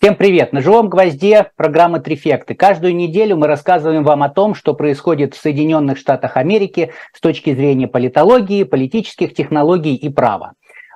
[0.00, 0.52] Всем привет!
[0.52, 2.54] На живом гвозде программа «Трифекты».
[2.54, 7.52] Каждую неделю мы рассказываем вам о том, что происходит в Соединенных Штатах Америки с точки
[7.52, 10.52] зрения политологии, политических технологий и права.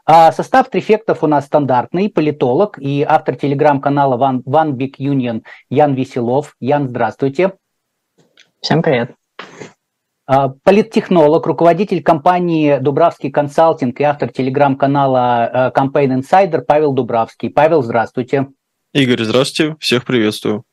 [0.06, 2.10] А состав трифектов у нас стандартный.
[2.10, 6.54] Политолог и автор телеграм-канала One, One Big Union Ян Веселов.
[6.60, 7.54] Ян, здравствуйте.
[8.60, 9.16] Всем привет.
[10.26, 17.50] А, политтехнолог, руководитель компании Дубравский консалтинг и автор телеграм-канала э, Campaign Insider Павел Дубравский.
[17.50, 18.46] Павел, здравствуйте.
[18.95, 20.65] Игорь, здравствуйте, всех приветствую.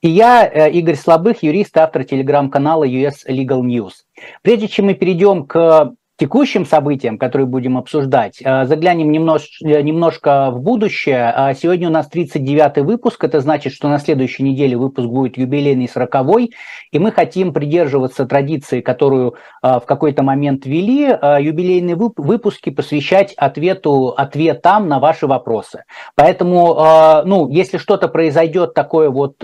[0.00, 3.92] И я, э, Игорь Слабых, юрист, автор телеграм-канала US Legal News.
[4.40, 10.52] Прежде чем мы перейдем к текущим событиям, которые будем обсуждать, э, заглянем немнож, э, немножко
[10.52, 11.32] в будущее.
[11.34, 15.90] А сегодня у нас 39-й выпуск, это значит, что на следующей неделе выпуск будет юбилейный
[15.92, 16.52] 40-й,
[16.92, 21.06] и мы хотим придерживаться традиции, которую э, в какой-то момент ввели,
[21.40, 25.82] юбилейные выпуски посвящать ответу, ответам на ваши вопросы.
[26.14, 29.36] Поэтому, ну, если что-то произойдет такое вот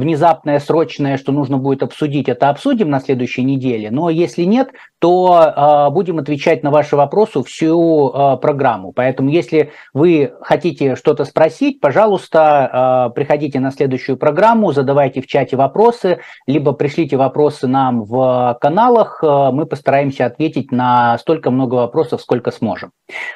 [0.00, 3.90] внезапное, срочное, что нужно будет обсудить, это обсудим на следующей неделе.
[3.90, 8.92] Но если нет, то э, будем отвечать на ваши вопросы всю э, программу.
[8.92, 15.56] Поэтому, если вы хотите что-то спросить, пожалуйста, э, приходите на следующую программу, задавайте в чате
[15.56, 19.22] вопросы, либо пришлите вопросы нам в каналах.
[19.22, 22.90] Э, мы постараемся ответить на столько много вопросов, сколько сможем.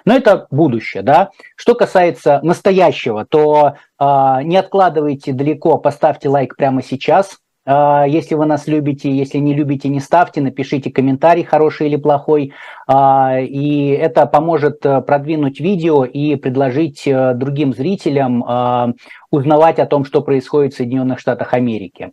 [0.04, 1.30] Но это будущее, да.
[1.56, 7.38] Что касается настоящего, то не откладывайте далеко, поставьте лайк прямо сейчас.
[7.66, 12.52] А, если вы нас любите, если не любите, не ставьте, напишите комментарий, хороший или плохой.
[12.86, 18.94] А, и это поможет э, продвинуть видео и предложить э, другим зрителям
[19.34, 22.12] узнавать о том, что происходит в Соединенных Штатах Америки.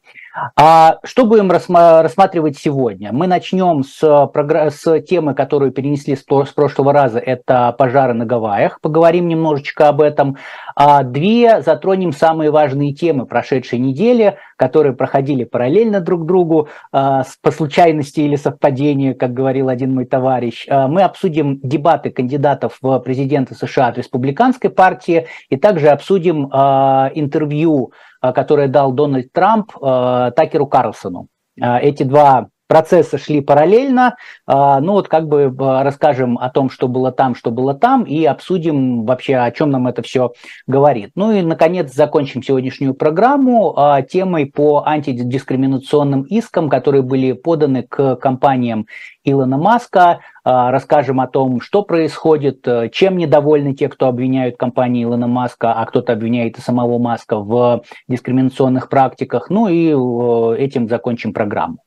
[0.55, 3.11] А что будем рассматривать сегодня?
[3.11, 8.79] Мы начнем с, с темы, которую перенесли с прошлого раза, это пожары на Гавайях.
[8.81, 10.37] Поговорим немножечко об этом.
[10.75, 17.51] А две затронем самые важные темы прошедшей недели, которые проходили параллельно друг другу, а, по
[17.51, 20.65] случайности или совпадению, как говорил один мой товарищ.
[20.69, 27.10] А, мы обсудим дебаты кандидатов в президенты США от республиканской партии и также обсудим а,
[27.13, 27.91] интервью
[28.21, 31.27] Э, которое дал Дональд Трамп э, Такеру Карлсону.
[31.59, 34.15] Э, эти два процессы шли параллельно.
[34.47, 39.03] Ну вот как бы расскажем о том, что было там, что было там, и обсудим
[39.05, 40.31] вообще, о чем нам это все
[40.67, 41.11] говорит.
[41.15, 43.75] Ну и, наконец, закончим сегодняшнюю программу
[44.09, 48.87] темой по антидискриминационным искам, которые были поданы к компаниям
[49.23, 55.07] Илона Маска, а, расскажем о том, что происходит, э, чем недовольны те, кто обвиняют компанию
[55.07, 59.51] Илона Маска, а кто-то обвиняет и самого Маска в дискриминационных практиках.
[59.51, 61.77] Ну и э, этим закончим программу.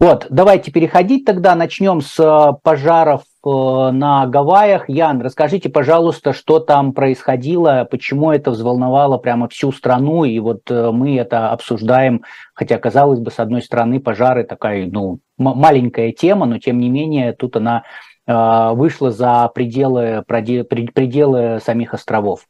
[0.00, 1.56] Вот, давайте переходить тогда.
[1.56, 4.88] Начнем с э, пожаров на Гавайях.
[4.88, 11.16] Ян, расскажите, пожалуйста, что там происходило, почему это взволновало прямо всю страну, и вот мы
[11.16, 16.78] это обсуждаем, хотя, казалось бы, с одной стороны, пожары такая, ну, маленькая тема, но тем
[16.78, 17.84] не менее тут она
[18.26, 22.40] э, вышла за пределы, пределы самих островов.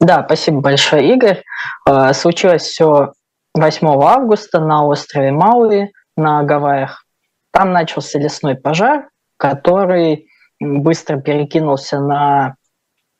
[0.00, 1.42] Да, спасибо большое, Игорь.
[1.88, 3.12] Э, случилось все
[3.54, 7.04] 8 августа на острове Мауи на Гавайях.
[7.52, 9.08] Там начался лесной пожар,
[9.38, 10.28] который
[10.60, 12.56] быстро перекинулся на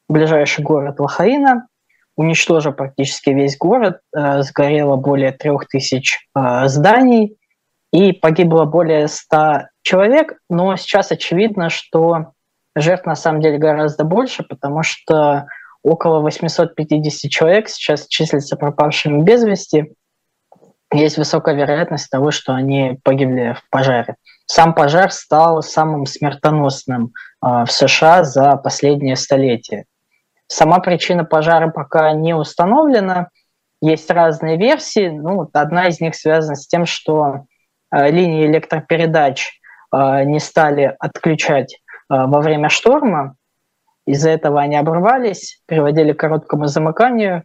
[0.09, 1.67] ближайший город Лохаина,
[2.17, 6.29] уничтожил практически весь город, э, сгорело более трех тысяч
[6.65, 7.39] зданий,
[7.93, 12.33] и погибло более 100 человек, но сейчас очевидно, что
[12.77, 15.47] жертв на самом деле гораздо больше, потому что
[15.83, 19.95] около 850 человек сейчас числятся пропавшими без вести.
[20.93, 24.17] Есть высокая вероятность того, что они погибли в пожаре.
[24.47, 27.13] Сам пожар стал самым смертоносным
[27.45, 29.85] э, в США за последнее столетие.
[30.47, 33.29] Сама причина пожара пока не установлена.
[33.83, 35.09] Есть разные версии.
[35.09, 37.45] Ну, одна из них связана с тем, что
[37.91, 39.49] Э, линии электропередач
[39.93, 43.35] э, не стали отключать во время шторма.
[44.07, 47.45] Из-за этого они обрывались, приводили к короткому замыканию,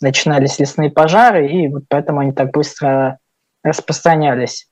[0.00, 3.18] начинались лесные пожары, и вот поэтому они так быстро
[3.62, 4.68] распространялись.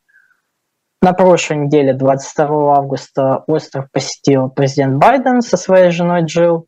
[1.00, 6.66] На прошлой неделе, 22 августа, остров посетил президент Байден со своей женой Джилл,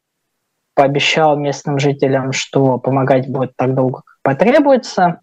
[0.75, 5.21] пообещал местным жителям, что помогать будет так долго, как потребуется.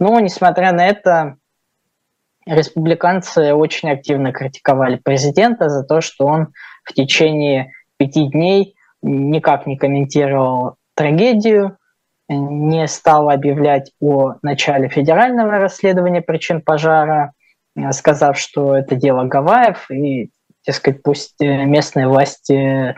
[0.00, 1.36] Но, несмотря на это,
[2.46, 6.48] республиканцы очень активно критиковали президента за то, что он
[6.84, 11.76] в течение пяти дней никак не комментировал трагедию,
[12.28, 17.32] не стал объявлять о начале федерального расследования причин пожара,
[17.92, 20.30] сказав, что это дело Гавайев, и,
[20.66, 22.96] дескать, пусть местные власти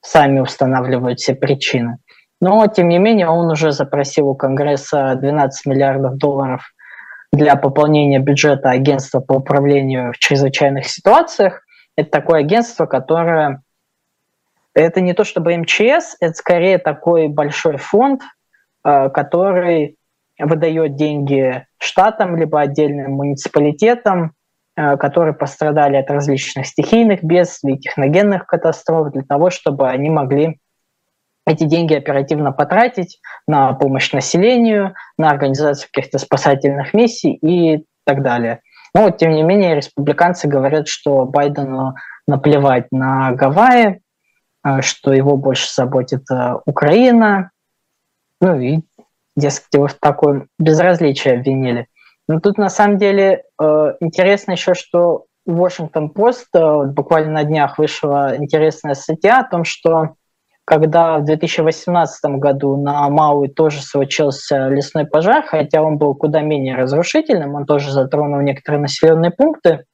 [0.00, 1.98] сами устанавливают все причины.
[2.40, 6.62] Но, тем не менее, он уже запросил у Конгресса 12 миллиардов долларов
[7.32, 11.62] для пополнения бюджета агентства по управлению в чрезвычайных ситуациях.
[11.96, 13.62] Это такое агентство, которое...
[14.74, 18.26] Это не то чтобы МЧС, это скорее такой большой фонд, э,
[18.84, 19.96] который
[20.38, 24.32] выдает деньги штатам либо отдельным муниципалитетам,
[24.76, 30.58] э, которые пострадали от различных стихийных бедствий, техногенных катастроф, для того, чтобы они могли
[31.46, 38.60] эти деньги оперативно потратить на помощь населению, на организацию каких-то спасательных миссий и так далее.
[38.94, 41.94] Но, тем не менее, республиканцы говорят, что Байдену
[42.26, 44.00] наплевать на Гавайи,
[44.64, 47.50] э, что его больше заботит э, Украина,
[48.40, 48.80] ну и,
[49.36, 51.88] дескать, его в такое безразличие обвинили.
[52.28, 58.36] Но тут, на самом деле, э, интересно еще, что Washington Post буквально на днях вышла
[58.36, 60.14] интересная статья о том, что
[60.64, 66.74] когда в 2018 году на Мауи тоже случился лесной пожар, хотя он был куда менее
[66.74, 69.84] разрушительным, он тоже затронул некоторые населенные пункты,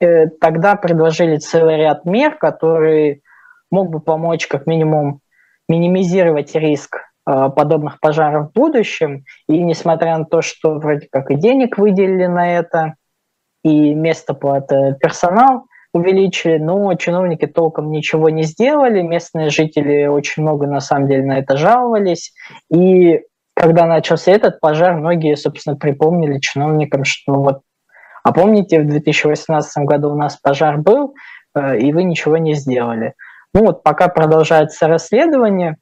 [0.00, 3.22] э, тогда предложили целый ряд мер, которые
[3.70, 5.20] мог бы помочь как минимум
[5.66, 7.00] минимизировать риск э,
[7.30, 9.24] подобных пожаров в будущем.
[9.48, 12.94] И несмотря на то, что вроде как и денег выделили на это,
[13.62, 20.42] и место под э, персонал, увеличили, но чиновники толком ничего не сделали, местные жители очень
[20.42, 22.32] много на самом деле на это жаловались,
[22.72, 23.20] и
[23.54, 27.60] когда начался этот пожар, многие, собственно, припомнили чиновникам, что вот,
[28.22, 31.14] а помните, в 2018 году у нас пожар был,
[31.54, 33.14] э, и вы ничего не сделали.
[33.52, 35.76] Ну вот пока продолжается расследование,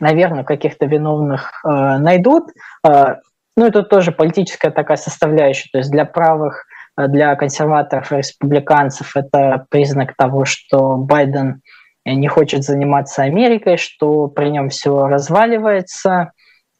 [0.00, 2.50] наверное, каких-то виновных э, найдут.
[2.86, 3.16] Э,
[3.56, 6.64] ну, это тоже политическая такая составляющая, то есть для правых
[6.96, 11.62] для консерваторов и республиканцев это признак того, что Байден
[12.04, 16.32] не хочет заниматься Америкой, что при нем все разваливается,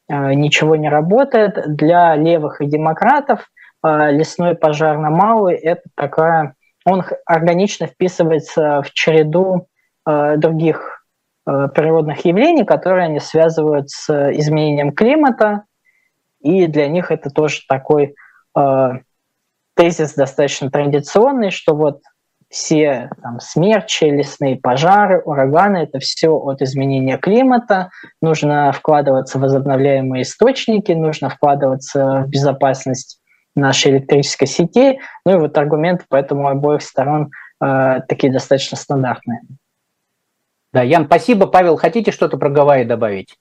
[0.09, 1.75] э, ничего не работает.
[1.75, 3.47] Для левых и демократов
[3.83, 6.55] э, лесной пожар на Мауи– это такая...
[6.85, 9.67] Он органично вписывается в череду
[10.07, 10.98] э, других
[11.73, 15.63] природных явлений, которые они связывают с изменением климата,
[16.41, 18.15] и для них это тоже такой
[19.75, 22.01] тезис достаточно традиционный, что вот
[22.49, 27.89] все там, смерчи, лесные пожары, ураганы– это все от изменения климата.
[28.21, 33.21] Нужно вкладываться в возобновляемые источники, нужно вкладываться в безопасность
[33.55, 34.99] нашей электрической сети.
[35.25, 37.29] Ну и вот аргументы поэтому обоих сторон
[37.63, 39.41] э, такие достаточно стандартные.
[40.71, 41.47] Да, Ян, спасибо.
[41.47, 43.37] Павел, хотите что-то про Гавайи добавить?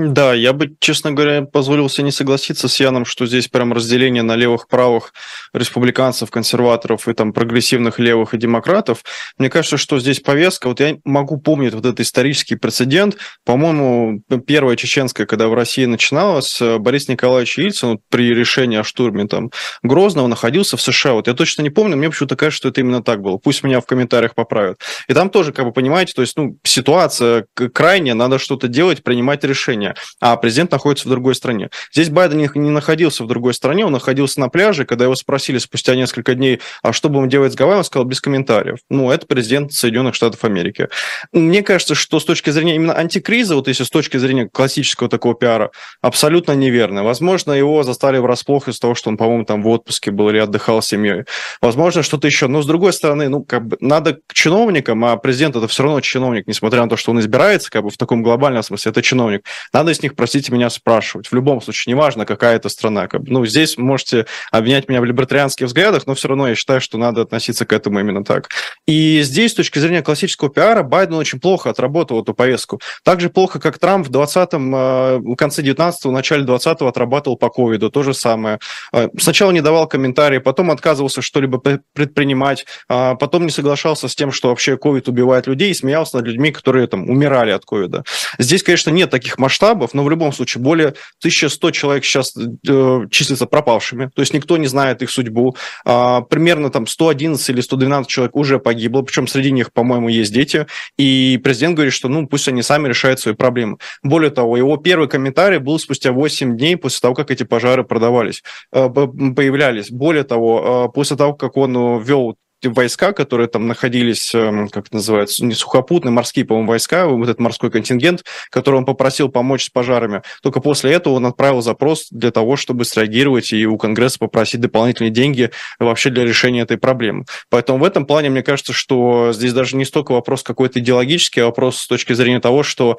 [0.00, 4.22] Да, я бы, честно говоря, позволил себе не согласиться с Яном, что здесь прям разделение
[4.22, 5.12] на левых-правых
[5.52, 9.02] республиканцев, консерваторов и там прогрессивных левых и демократов.
[9.38, 14.76] Мне кажется, что здесь повестка, вот я могу помнить вот этот исторический прецедент, по-моему, первая
[14.76, 19.50] чеченская, когда в России начиналась, Борис Николаевич Ельцин при решении о штурме там
[19.82, 21.14] Грозного находился в США.
[21.14, 23.38] Вот я точно не помню, мне почему-то кажется, что это именно так было.
[23.38, 24.80] Пусть меня в комментариях поправят.
[25.08, 29.42] И там тоже, как бы, понимаете, то есть, ну, ситуация крайняя, надо что-то делать, принимать
[29.42, 31.70] решения стране, а президент находится в другой стране.
[31.92, 35.94] Здесь Байден не находился в другой стране, он находился на пляже, когда его спросили спустя
[35.94, 38.78] несколько дней, а что будем делать с Гавайи, он сказал без комментариев.
[38.90, 40.88] Ну, это президент Соединенных Штатов Америки.
[41.32, 45.34] Мне кажется, что с точки зрения именно антикриза, вот если с точки зрения классического такого
[45.34, 45.70] пиара,
[46.02, 47.04] абсолютно неверно.
[47.04, 50.82] Возможно, его застали врасплох из того, что он, по-моему, там в отпуске был или отдыхал
[50.82, 51.24] с семьей.
[51.60, 52.48] Возможно, что-то еще.
[52.48, 56.00] Но, с другой стороны, ну, как бы надо к чиновникам, а президент это все равно
[56.00, 59.42] чиновник, несмотря на то, что он избирается, как бы в таком глобальном смысле, это чиновник.
[59.78, 61.28] Надо с них, простите меня, спрашивать.
[61.28, 63.08] В любом случае, неважно, какая это страна.
[63.12, 67.22] Ну, здесь можете обвинять меня в либертарианских взглядах, но все равно я считаю, что надо
[67.22, 68.48] относиться к этому именно так.
[68.88, 72.80] И здесь, с точки зрения классического пиара, Байден очень плохо отработал эту повестку.
[73.04, 77.48] Так же плохо, как Трамп в 20-м, э, в конце 19-го, начале 20-го отрабатывал по
[77.48, 77.88] ковиду.
[77.88, 78.58] То же самое.
[78.92, 84.32] Э, сначала не давал комментарии, потом отказывался что-либо предпринимать, а потом не соглашался с тем,
[84.32, 88.02] что вообще ковид убивает людей, и смеялся над людьми, которые там умирали от ковида.
[88.38, 90.88] Здесь, конечно, нет таких масштабов, масштабов, но в любом случае более
[91.20, 95.56] 1100 человек сейчас э, числятся пропавшими, то есть никто не знает их судьбу.
[95.84, 100.66] А, примерно там 111 или 112 человек уже погибло, причем среди них, по-моему, есть дети,
[100.96, 103.78] и президент говорит, что ну пусть они сами решают свои проблемы.
[104.02, 108.42] Более того, его первый комментарий был спустя 8 дней после того, как эти пожары продавались,
[108.72, 109.90] э, появлялись.
[109.90, 114.86] Более того, э, после того, как он э, ввел войска, которые там находились, эм, как
[114.86, 119.66] это называется, не сухопутные, морские, по-моему, войска, вот этот морской контингент, который он попросил помочь
[119.66, 120.22] с пожарами.
[120.42, 125.10] Только после этого он отправил запрос для того, чтобы среагировать и у Конгресса попросить дополнительные
[125.10, 127.24] деньги вообще для решения этой проблемы.
[127.50, 131.46] Поэтому в этом плане, мне кажется, что здесь даже не столько вопрос какой-то идеологический, а
[131.46, 132.98] вопрос с точки зрения того, что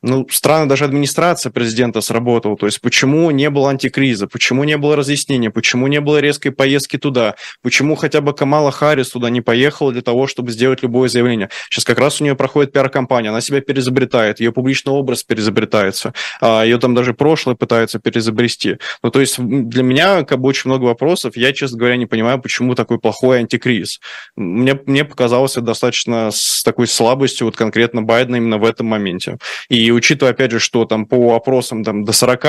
[0.00, 2.56] ну, странно, даже администрация президента сработала.
[2.56, 6.96] То есть почему не было антикриза, почему не было разъяснения, почему не было резкой поездки
[6.98, 11.50] туда, почему хотя бы Камала Харрис туда не поехала для того, чтобы сделать любое заявление.
[11.68, 16.62] Сейчас как раз у нее проходит пиар-компания, она себя перезабретает, ее публичный образ перезабретается, а
[16.62, 18.78] ее там даже прошлое пытаются перезабрести.
[19.02, 22.40] Ну, то есть для меня как бы очень много вопросов, я, честно говоря, не понимаю,
[22.40, 23.98] почему такой плохой антикриз.
[24.36, 29.38] Мне, мне показалось достаточно с такой слабостью вот конкретно Байдена именно в этом моменте.
[29.68, 32.42] И и учитывая, опять же, что там по опросам там, до 40,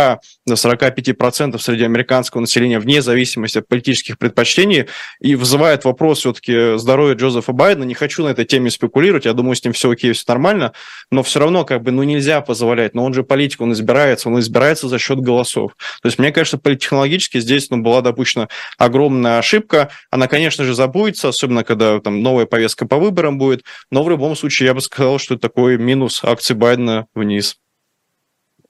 [0.45, 4.87] до 45% среди американского населения вне зависимости от политических предпочтений,
[5.21, 9.55] и вызывает вопрос все-таки здоровья Джозефа Байдена, не хочу на этой теме спекулировать, я думаю,
[9.55, 10.73] с ним все окей, все нормально,
[11.11, 14.37] но все равно как бы, ну, нельзя позволять, но он же политик, он избирается, он
[14.39, 15.77] избирается за счет голосов.
[16.01, 21.29] То есть, мне кажется, политтехнологически здесь ну, была допущена огромная ошибка, она, конечно же, забудется,
[21.29, 25.19] особенно когда там новая повестка по выборам будет, но в любом случае я бы сказал,
[25.19, 27.57] что это такой минус акции Байдена в вниз.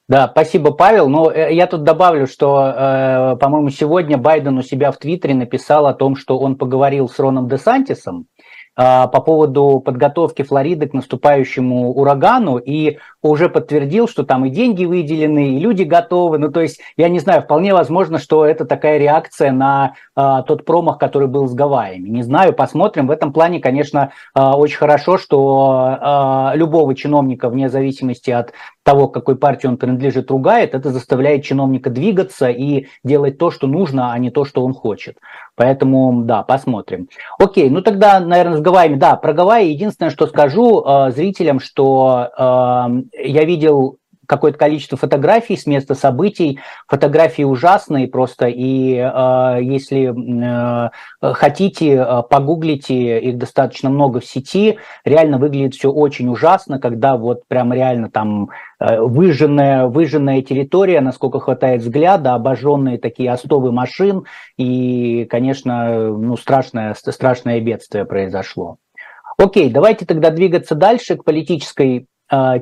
[0.09, 1.07] Да, спасибо, Павел.
[1.07, 5.85] Но э, я тут добавлю, что, э, по-моему, сегодня Байден у себя в Твиттере написал
[5.85, 8.25] о том, что он поговорил с Роном Десантисом
[8.75, 14.83] э, по поводу подготовки Флориды к наступающему урагану и уже подтвердил, что там и деньги
[14.83, 16.39] выделены, и люди готовы.
[16.39, 20.65] Ну, то есть, я не знаю, вполне возможно, что это такая реакция на э, тот
[20.65, 22.09] промах, который был с Гавайями.
[22.09, 23.07] Не знаю, посмотрим.
[23.07, 25.97] В этом плане, конечно, э, очень хорошо, что
[26.53, 31.43] э, любого чиновника, вне зависимости от того, к какой партии он принадлежит, ругает, это заставляет
[31.43, 35.17] чиновника двигаться и делать то, что нужно, а не то, что он хочет.
[35.55, 37.07] Поэтому, да, посмотрим.
[37.37, 38.95] Окей, ну тогда, наверное, с Гавайями.
[38.95, 43.98] Да, про Гавайи единственное, что скажу э, зрителям, что э, я видел
[44.29, 46.59] какое-то количество фотографий с места событий.
[46.87, 50.89] Фотографии ужасные просто, и э, если э,
[51.33, 54.77] хотите, э, погуглите, их достаточно много в сети.
[55.03, 61.39] Реально выглядит все очень ужасно, когда вот прям реально там э, выжженная, выжженная территория, насколько
[61.39, 64.25] хватает взгляда, обожженные такие остовы машин,
[64.57, 68.77] и, конечно, ну, страшное, страшное бедствие произошло.
[69.39, 72.08] Окей, давайте тогда двигаться дальше к политической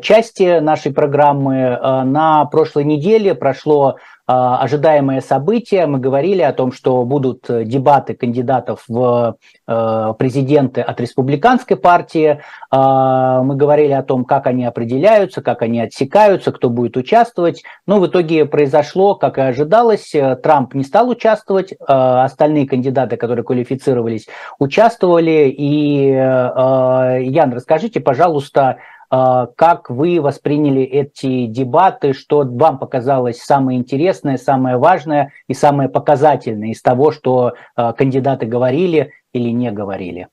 [0.02, 1.56] части нашей программы.
[1.56, 3.98] Э, на прошлой неделе прошло э,
[4.28, 5.86] ожидаемое событие.
[5.88, 12.42] Мы говорили о том, что будут дебаты кандидатов в президенты от республиканской партии.
[12.72, 17.64] Мы говорили о том, как они определяются, как они отсекаются, кто будет участвовать.
[17.86, 24.28] Но в итоге произошло, как и ожидалось, Трамп не стал участвовать, остальные кандидаты, которые квалифицировались,
[24.60, 25.54] участвовали.
[25.58, 28.78] И, Ян, расскажите, пожалуйста,
[29.10, 36.70] как вы восприняли эти дебаты, что вам показалось самое интересное, самое важное и самое показательное
[36.70, 40.28] из того, что а, кандидаты говорили или не говорили?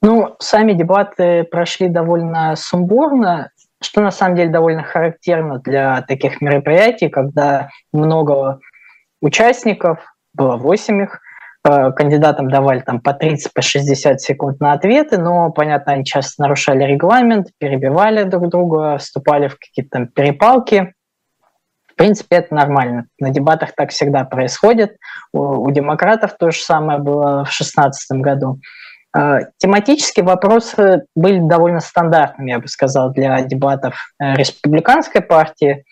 [0.00, 7.08] Ну, сами дебаты прошли довольно сумбурно, что на самом деле довольно характерно для таких мероприятий,
[7.08, 8.58] когда много
[9.20, 10.00] участников,
[10.34, 11.20] было 8 их,
[11.64, 16.84] кандидатам давали там по 30, по 60 секунд на ответы, но, понятно, они часто нарушали
[16.84, 20.94] регламент, перебивали друг друга, вступали в какие-то там перепалки.
[21.86, 23.06] В принципе, это нормально.
[23.20, 24.96] На дебатах так всегда происходит.
[25.32, 28.58] У, у демократов то же самое было в 2016 году.
[29.16, 35.84] Э, тематические вопросы были довольно стандартными, я бы сказал, для дебатов э, республиканской партии.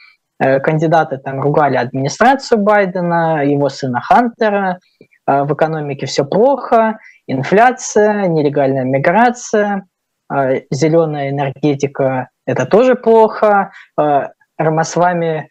[0.42, 4.78] Кандидаты там ругали администрацию Байдена, его сына Хантера,
[5.26, 9.86] в экономике все плохо, инфляция, нелегальная миграция,
[10.30, 13.72] а, зеленая энергетика– это тоже плохо.
[13.96, 15.50] А, Рамасвами,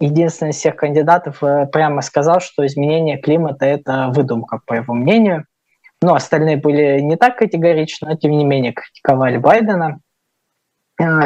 [0.00, 5.44] единственный из всех кандидатов, э, прямо сказал, что изменение климата– это выдумка, по его мнению.
[6.02, 10.00] Но остальные были не так категоричны, но тем не менее критиковали Байдена.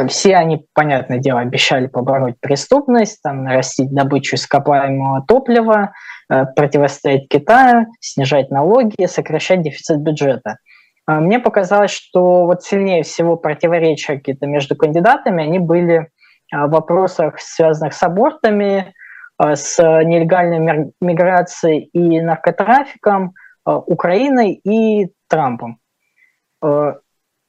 [0.07, 5.93] Все они, понятное дело, обещали побороть преступность, там, нарастить добычу ископаемого топлива,
[6.33, 10.57] Э, противостоять Китаю, снижать налоги, сокращать дефицит бюджета.
[11.05, 16.07] А мне показалось, что вот сильнее всего противоречия какие-то между кандидатами, они были
[16.51, 18.93] а, в вопросах, связанных с абортами,
[19.37, 23.33] а, с нелегальной миграцией и наркотрафиком,
[23.65, 25.79] Украиной и Трампом.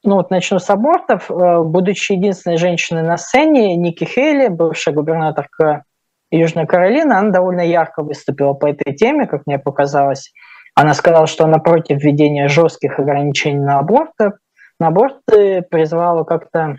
[0.05, 1.29] Ну вот начну с абортов.
[1.29, 5.83] Будучи единственной женщиной на сцене, Ники Хейли, бывшая губернаторка
[6.29, 10.31] Южная Каролина, она довольно ярко выступила по этой теме, как мне показалось.
[10.75, 14.33] Она сказала, что она против введения жестких ограничений на аборты.
[14.79, 16.75] На аборты призвала как-то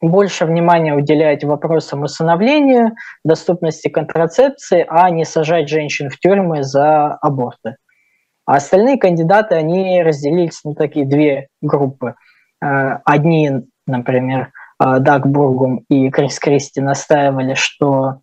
[0.00, 2.92] больше внимания уделять вопросам усыновления,
[3.24, 7.76] доступности контрацепции, а не сажать женщин в тюрьмы за аборты.
[8.46, 12.16] А остальные кандидаты, они разделились на такие две группы.
[12.62, 13.50] Э, одни,
[13.86, 18.22] например, Дагбургом и Крис Кристи настаивали, что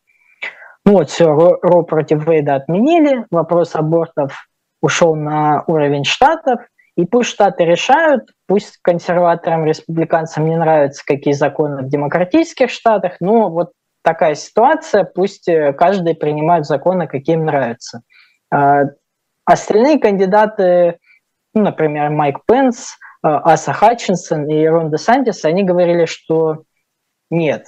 [0.85, 4.47] ну вот все, Ро, Ро против Вейда отменили, вопрос абортов
[4.81, 6.61] ушел на уровень штатов,
[6.95, 13.49] и пусть штаты решают, пусть консерваторам, республиканцам не нравятся какие законы в демократических штатах, но
[13.49, 13.71] вот
[14.03, 18.01] такая ситуация, пусть э, каждый принимает законы, какие им нравятся.
[19.45, 20.97] Остальные кандидаты,
[21.53, 26.63] ну, например, Майк Пенс, э, Аса Хатчинсон и Рон Десантис, они говорили, что
[27.29, 27.65] нет,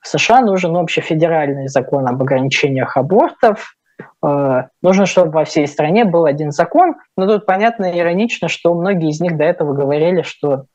[0.00, 3.76] в США нужен общий федеральный закон об ограничениях абортов,
[4.24, 8.74] э, нужно, чтобы во всей стране был один закон, но тут понятно и иронично, что
[8.74, 10.66] многие из них до этого говорили, что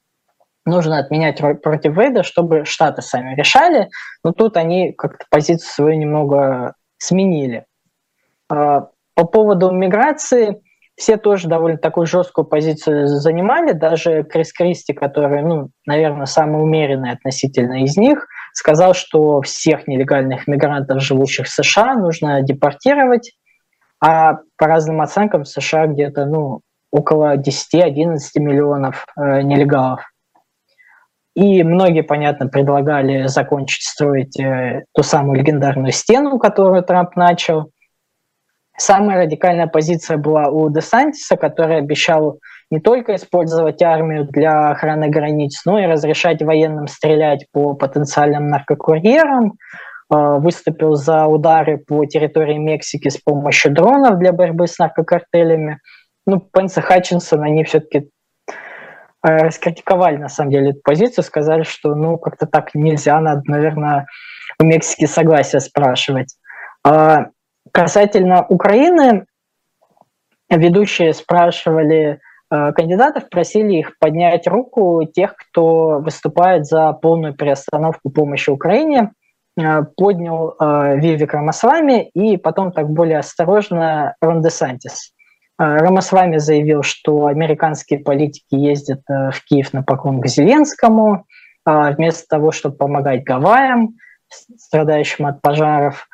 [0.66, 3.90] нужно отменять против Вейда, чтобы штаты сами решали,
[4.24, 7.66] но тут они как-то позицию свою немного сменили.
[8.50, 10.62] А, по поводу миграции
[10.98, 17.12] все тоже довольно такую жесткую позицию занимали, даже Крис Кристи, который, ну, наверное, самый умеренный
[17.12, 23.34] относительно из них, сказал, что всех нелегальных мигрантов, живущих в США, нужно депортировать,
[24.04, 26.62] а по разным оценкам в США где-то ну,
[26.92, 30.02] около 10-11 миллионов э, нелегалов.
[31.36, 37.72] И многие, понятно, предлагали закончить строить э, ту самую легендарную стену, которую Трамп начал.
[38.78, 45.62] Самая радикальная позиция была у Десантиса, который обещал не только использовать армию для охраны границ,
[45.66, 49.56] но и разрешать военным стрелять по потенциальным наркокурьерам, э,
[50.10, 55.80] выступил за удары по территории Мексики с помощью дронов для борьбы с наркокартелями.
[56.26, 58.10] Ну, Пенс и Хатчинсон, они все-таки
[59.28, 64.06] Э, раскритиковали, на самом деле, эту позицию, сказали, что, ну, как-то так нельзя, надо, наверное,
[64.60, 66.36] у Мексики согласие спрашивать.
[67.72, 69.26] Касательно Украины,
[70.50, 72.20] ведущие спрашивали
[72.50, 79.12] э, кандидатов, просили их поднять руку тех, кто выступает за полную приостановку помощи Украине.
[79.60, 84.44] Э, поднял Вивик Рамасвами и потом так более осторожно Рон.
[85.60, 91.26] А, Рамасвами заявил, что американские политики ездят э, в Киев на поклон к Зеленскому,
[91.66, 93.98] вместо того, чтобы помогать Гавайям,
[94.58, 96.08] страдающим от пожаров,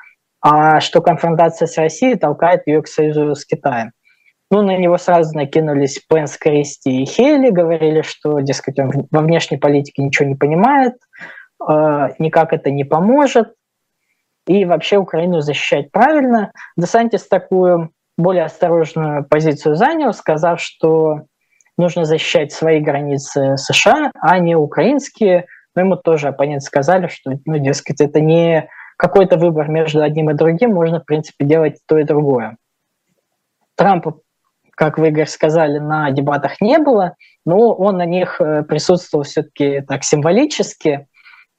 [0.44, 3.92] а что конфронтация с Россией толкает ее к союзу с Китаем.
[4.52, 9.58] Ну, на него сразу накинулись Пенс, Кристи и Хейли, говорили, что, дескать, он во внешней
[9.58, 10.96] политике ничего не понимает,
[11.60, 13.54] а, никак это не поможет,
[14.46, 16.52] и вообще Украину защищать правильно.
[16.76, 21.22] Десантис такую более осторожную позицию занял, сказав, что
[21.78, 25.46] нужно защищать свои границы США, а не украинские.
[25.74, 30.34] Но ему тоже оппоненты сказали, что, ну, дескать, это не какой-то выбор между одним и
[30.34, 32.58] другим, можно, в принципе, делать то и другое.
[33.76, 34.20] Трампа,
[34.76, 39.82] как вы, Игорь, сказали, на дебатах не было, но он на них э, присутствовал все-таки
[39.82, 41.08] так символически.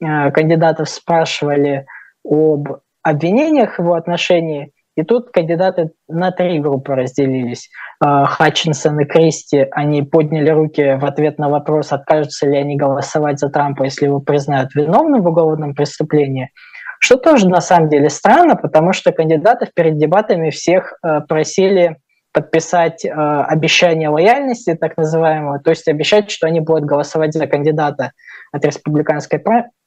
[0.01, 1.87] Э, кандидатов спрашивали
[2.25, 7.69] об обвинениях в его отношении, и тут кандидаты на три группы разделились.
[8.01, 13.41] А, Хатчинсон и Кристи, они подняли руки в ответ на вопрос, откажутся ли они голосовать
[13.41, 16.51] за Трампа, если его признают виновным в уголовном преступлении.
[17.01, 21.97] Что тоже на самом деле странно, потому что кандидатов перед дебатами всех а, просили
[22.35, 28.11] подписать э, обещание лояльности, так называемого, то есть обещать, что они будут голосовать за кандидата
[28.51, 29.41] от республиканской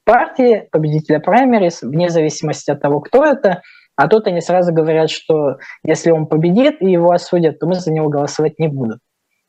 [0.05, 3.61] партии, победителя праймерис, вне зависимости от того, кто это,
[3.97, 7.91] а тут они сразу говорят, что если он победит и его осудят, то мы за
[7.91, 8.99] него голосовать не, будут,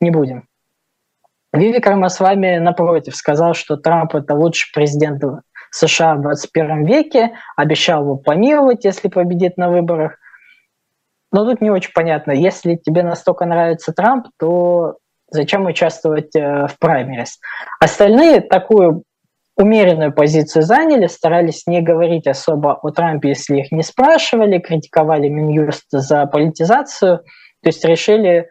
[0.01, 0.49] не будем.
[1.53, 5.23] Вивик Рамасвами, напротив, сказал, что Трамп– это лучший президент
[5.71, 10.17] США в 21 веке, обещал его помиловать, если победит на выборах.
[11.31, 14.97] Но тут не очень понятно, если тебе настолько нравится Трамп, то
[15.29, 17.39] зачем участвовать э, в праймерис?
[17.79, 19.03] Остальные такую
[19.55, 25.85] умеренную позицию заняли, старались не говорить особо о Трампе, если их не спрашивали, критиковали Минюст
[25.91, 28.47] за политизацию, то есть решили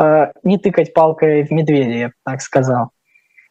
[0.00, 2.90] э, не тыкать палкой в медведя, я бы так сказал.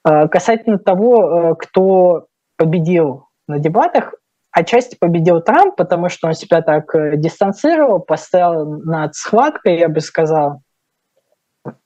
[0.05, 4.13] Э, касательно того, кто победил на дебатах,
[4.51, 10.01] отчасти победил Трамп, потому что он себя так э, дистанцировал, поставил над схваткой, я бы
[10.01, 10.61] сказал.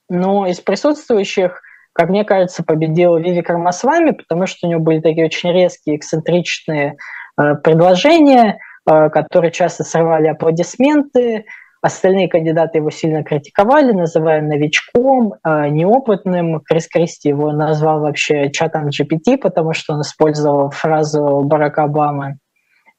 [0.08, 5.26] Но из присутствующих– как мне кажется, победил Вивик Рамасвами, потому что у него были такие
[5.26, 6.96] очень резкие, эксцентричные
[7.38, 8.58] э, предложения,
[8.88, 11.44] э, которые часто срывали аплодисменты.
[11.82, 16.60] Остальные кандидаты его сильно критиковали, называя новичком, э, неопытным.
[16.60, 22.38] Крис Кристи его назвал вообще чатом GPT, потому что он использовал фразу Барака Обамы.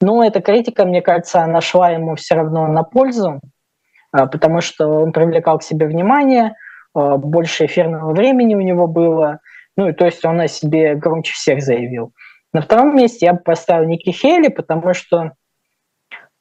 [0.01, 3.39] Но эта критика, мне кажется, нашла ему все равно на пользу,
[4.15, 6.53] э, потому что он привлекал к себе внимание–
[6.93, 9.39] а, больше эфирного времени у него было.
[9.75, 12.13] Ну, и то есть он о себе громче всех заявил.
[12.53, 15.31] На втором месте я бы поставил Ники Хейли, потому что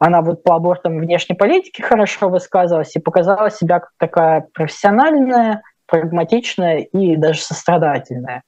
[0.04, 6.78] она вот по абортам внешней политики хорошо высказывалась и показала себя как такая профессиональная, прагматичная
[6.78, 8.42] и даже сострадательная.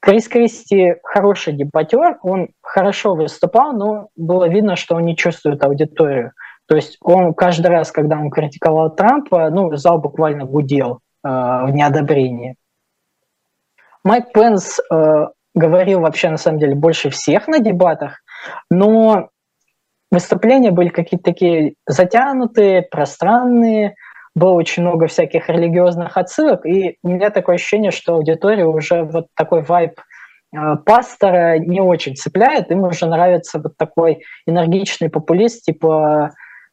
[0.00, 6.32] Крис Кристи хороший дебатер, он хорошо выступал, но было видно, что он не чувствует аудиторию.
[6.66, 11.70] То есть он каждый раз, когда он критиковал Трампа, ну, зал буквально гудел э, в
[11.72, 12.54] неодобрении.
[14.02, 18.22] Майк Пенс э, говорил вообще на самом деле больше всех на дебатах,
[18.70, 19.28] но
[20.10, 23.94] выступления были какие-то такие затянутые, пространные,
[24.34, 29.26] было очень много всяких религиозных отсылок, и у меня такое ощущение, что аудитория уже вот
[29.34, 30.00] такой вайб
[30.54, 36.30] э, пастора не очень цепляет, им уже нравится вот такой энергичный популист типа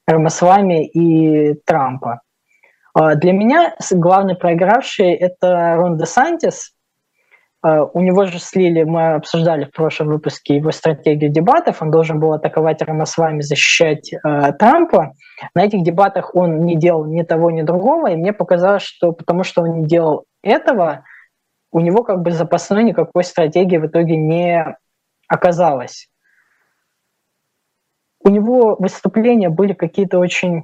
[0.07, 2.21] Рамасвами и Трампа.
[2.97, 6.76] Э, для меня главный проигравший– это Рон де Сантис, Э,
[7.93, 12.33] у него же слили, мы обсуждали в прошлом выпуске его стратегию дебатов, он должен был
[12.33, 15.13] атаковать Рамасвами, защищать э, Трампа.
[15.55, 19.43] На этих дебатах он не делал ни того, ни другого, и мне показалось, что потому
[19.43, 21.03] что он не делал этого,
[21.71, 24.77] у него как бы запасной никакой стратегии в итоге не
[25.27, 26.09] оказалось.
[28.23, 30.63] У него выступления были какие-то очень,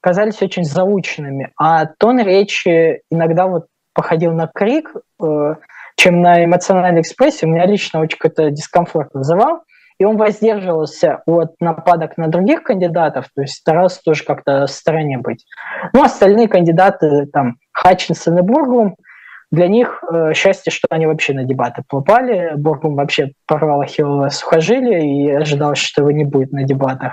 [0.00, 4.90] казались очень заученными, а тон речи иногда вот походил на крик,
[5.22, 5.54] э,
[5.96, 9.62] чем на эмоциональной экспрессии, у меня лично очень какой-то дискомфорт вызывал.
[9.98, 15.18] И он воздерживался от нападок на других кандидатов, то есть старался тоже как-то в стороне
[15.18, 15.46] быть.
[15.92, 18.96] Ну, остальные кандидаты, там, Хатчинсон и Бургум,
[19.52, 22.54] для них э, счастье, что они вообще на дебаты попали.
[22.56, 27.12] Бургум вообще порвал ахиллово сухожилие и ожидал, что его не будет на дебатах.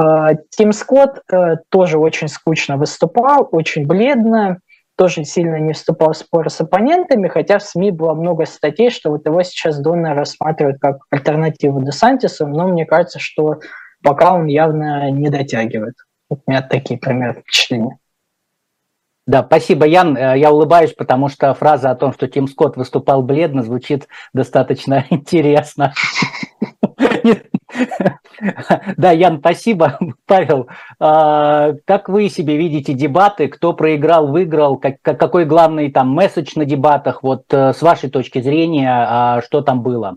[0.00, 4.58] Э, Тим Скотт э, тоже очень скучно выступал, очень бледно
[4.96, 9.10] тоже сильно не вступал в споры с оппонентами, хотя в СМИ было много статей, что
[9.10, 13.60] вот его сейчас Донна рассматривают как альтернативу Десантису, но мне кажется, что
[14.02, 15.94] пока он явно не дотягивает.
[16.28, 17.98] Вот у меня такие примеры впечатления.
[19.26, 20.16] Да, спасибо, Ян.
[20.16, 25.06] Э, я улыбаюсь, потому что фраза о том, что Тим Скотт выступал бледно, звучит достаточно
[25.10, 25.94] интересно.
[28.96, 29.98] Да, Ян, спасибо.
[30.26, 30.68] Павел,
[30.98, 33.48] а, как вы себе видите дебаты?
[33.48, 34.80] Кто проиграл, выиграл?
[35.02, 37.22] Какой главный там месседж на дебатах?
[37.22, 40.16] Вот э, с вашей точки зрения, а, что там было?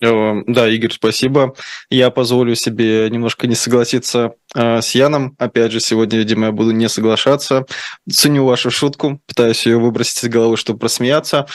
[0.00, 1.54] Э, да, Игорь, спасибо.
[1.90, 5.34] Я позволю себе немножко не согласиться э, с Яном.
[5.38, 7.66] Опять же, сегодня, видимо, я буду не соглашаться.
[8.10, 11.46] Ценю вашу шутку, пытаюсь ее выбросить из головы, чтобы просмеяться.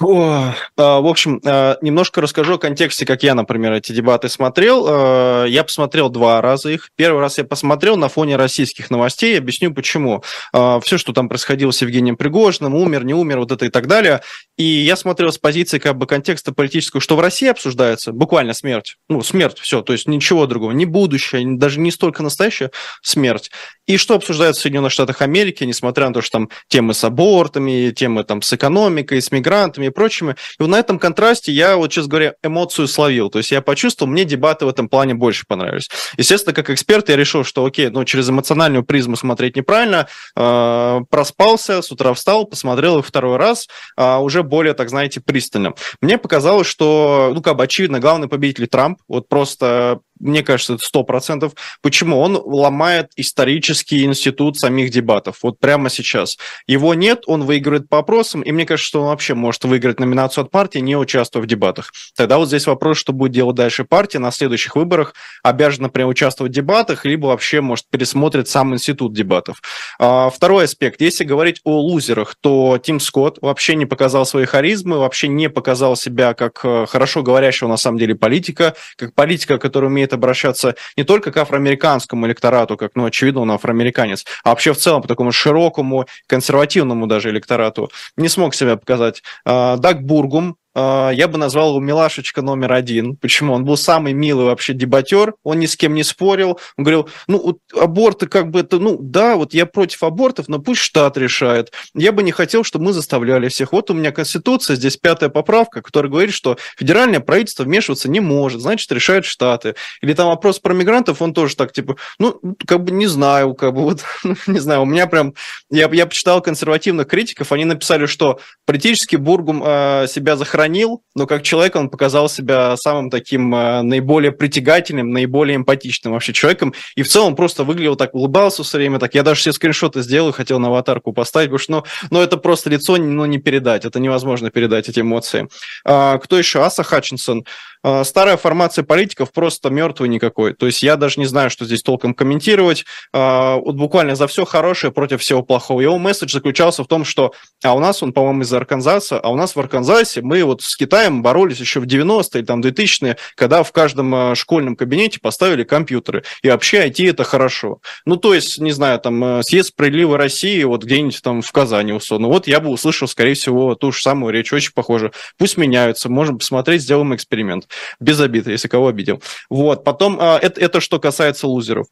[0.00, 4.84] О, а, в общем, а, немножко расскажу о контексте, как я, например, эти дебаты смотрел.
[4.88, 6.90] А, я посмотрел два раза их.
[6.96, 9.38] Первый раз я посмотрел на фоне российских новостей.
[9.38, 10.24] Объясню почему.
[10.52, 14.20] Все, что там происходило с Евгением Пригожиным, умер, не умер, вот это и так далее.
[14.56, 18.96] И я смотрел с позиции как бы контекста политического, что в России обсуждается, буквально смерть.
[19.08, 22.70] Ну, смерть, все, то есть ничего другого, не будущее, даже не столько настоящее,
[23.02, 23.50] смерть.
[23.86, 27.90] И что обсуждается в Соединенных Штатах Америки, несмотря на то, что там темы с абортами,
[27.90, 30.32] темы там с экономикой, с мигрантами, и прочими.
[30.58, 33.30] И вот на этом контрасте я, вот, честно говоря, эмоцию словил.
[33.30, 35.88] То есть я почувствовал, мне дебаты в этом плане больше понравились.
[36.16, 40.08] Естественно, как эксперт я решил, что окей, ну, через эмоциональную призму смотреть неправильно.
[40.36, 45.74] Э, проспался, с утра встал, посмотрел их второй раз, э, уже более, так знаете, пристально.
[46.00, 49.00] Мне показалось, что, ну, как бы очевидно, главный победитель Трамп.
[49.08, 51.52] Вот просто мне кажется, это сто процентов.
[51.82, 52.18] Почему?
[52.18, 55.38] Он ломает исторический институт самих дебатов.
[55.42, 56.38] Вот прямо сейчас.
[56.66, 60.44] Его нет, он выигрывает по опросам, и мне кажется, что он вообще может выиграть номинацию
[60.44, 61.92] от партии, не участвуя в дебатах.
[62.16, 66.52] Тогда вот здесь вопрос, что будет делать дальше партия на следующих выборах, обязана, например, участвовать
[66.52, 69.60] в дебатах, либо вообще, может, пересмотрит сам институт дебатов.
[69.98, 71.00] А, второй аспект.
[71.00, 75.96] Если говорить о лузерах, то Тим Скотт вообще не показал своей харизмы, вообще не показал
[75.96, 81.04] себя как э, хорошо говорящего на самом деле политика, как политика, который умеет обращаться не
[81.04, 85.32] только к афроамериканскому электорату, как, ну, очевидно, он афроамериканец, а вообще в целом по такому
[85.32, 89.22] широкому, консервативному даже электорату, не смог себя показать.
[89.44, 93.16] А, Даг Бургум, я бы назвал его милашечка номер один.
[93.16, 93.54] Почему?
[93.54, 96.58] Он был самый милый вообще дебатер, он ни с кем не спорил.
[96.76, 100.58] Он говорил, ну, вот аборты как бы это, ну, да, вот я против абортов, но
[100.58, 101.72] пусть штат решает.
[101.94, 103.72] Я бы не хотел, чтобы мы заставляли всех.
[103.72, 108.60] Вот у меня Конституция, здесь пятая поправка, которая говорит, что федеральное правительство вмешиваться не может,
[108.60, 109.76] значит, решают штаты.
[110.02, 113.74] Или там вопрос про мигрантов, он тоже так, типа, ну, как бы не знаю, как
[113.74, 115.34] бы вот, ну, не знаю, у меня прям,
[115.70, 121.26] я, я почитал консервативных критиков, они написали, что политический Бургум э, себя захоронил бронил, но
[121.26, 126.72] как человек он показал себя самым таким э, наиболее притягательным, наиболее эмпатичным вообще человеком.
[126.96, 129.14] И в целом просто выглядел так, улыбался все время так.
[129.14, 132.70] Я даже все скриншоты сделал, хотел на аватарку поставить, потому что ну, ну, это просто
[132.70, 133.84] лицо ну, не передать.
[133.84, 135.48] Это невозможно передать эти эмоции.
[135.84, 136.62] А, кто еще?
[136.62, 137.44] Аса Хатчинсон.
[137.84, 140.54] А, старая формация политиков просто мертвый никакой.
[140.54, 142.86] То есть я даже не знаю, что здесь толком комментировать.
[143.12, 145.82] А, вот буквально за все хорошее против всего плохого.
[145.82, 149.36] Его месседж заключался в том, что а у нас он, по-моему, из Арканзаса, а у
[149.36, 153.62] нас в Арканзасе мы вот с Китаем боролись еще в 90-е или там 2000-е, когда
[153.62, 156.24] в каждом а, школьном кабинете поставили компьютеры.
[156.42, 157.78] И вообще IT это хорошо.
[158.06, 162.28] Ну, то есть, не знаю, там съезд справедливой России вот где-нибудь там в Казани условно.
[162.28, 165.12] Вот я бы услышал, скорее всего, ту же самую речь, очень похоже.
[165.38, 167.68] Пусть меняются, можем посмотреть, сделаем эксперимент
[168.00, 169.22] без обиды, если кого обидел.
[169.50, 171.86] Вот, потом, а, это, это что касается лузеров.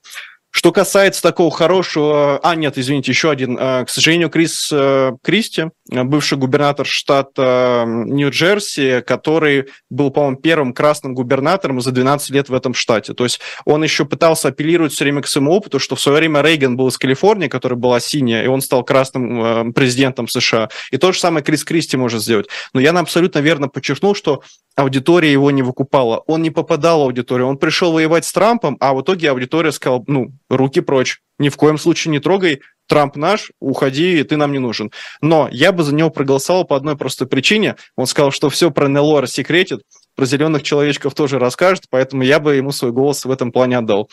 [0.55, 2.38] Что касается такого хорошего...
[2.43, 3.57] А, нет, извините, еще один.
[3.59, 11.15] А, к сожалению, Крис э, Кристи, бывший губернатор штата Нью-Джерси, который был, по-моему, первым красным
[11.15, 13.15] губернатором за 12 лет в этом штате.
[13.15, 16.43] То есть он еще пытался апеллировать все время к своему опыту, что в свое время
[16.43, 20.69] Рейган был из Калифорнии, которая была синяя, и он стал красным э, президентом США.
[20.91, 22.49] И то же самое Крис Кристи может сделать.
[22.75, 24.43] Но я абсолютно верно подчеркнул, что
[24.77, 26.23] аудитория его не выкупала.
[26.27, 27.49] Он не попадал в аудиторию.
[27.49, 31.21] Он пришел воевать с Трампом, а в итоге аудитория сказала, ну, руки прочь.
[31.39, 32.61] Ни в коем случае не трогай.
[32.89, 34.91] Трамп наш, уходи, ты нам не нужен.
[35.21, 37.77] Но я бы за него проголосовал по одной простой причине.
[37.97, 39.83] Он сказал, что все про НЛО рассекретит,
[40.15, 44.11] про зеленых человечков тоже расскажет, поэтому я бы ему свой голос в этом плане отдал.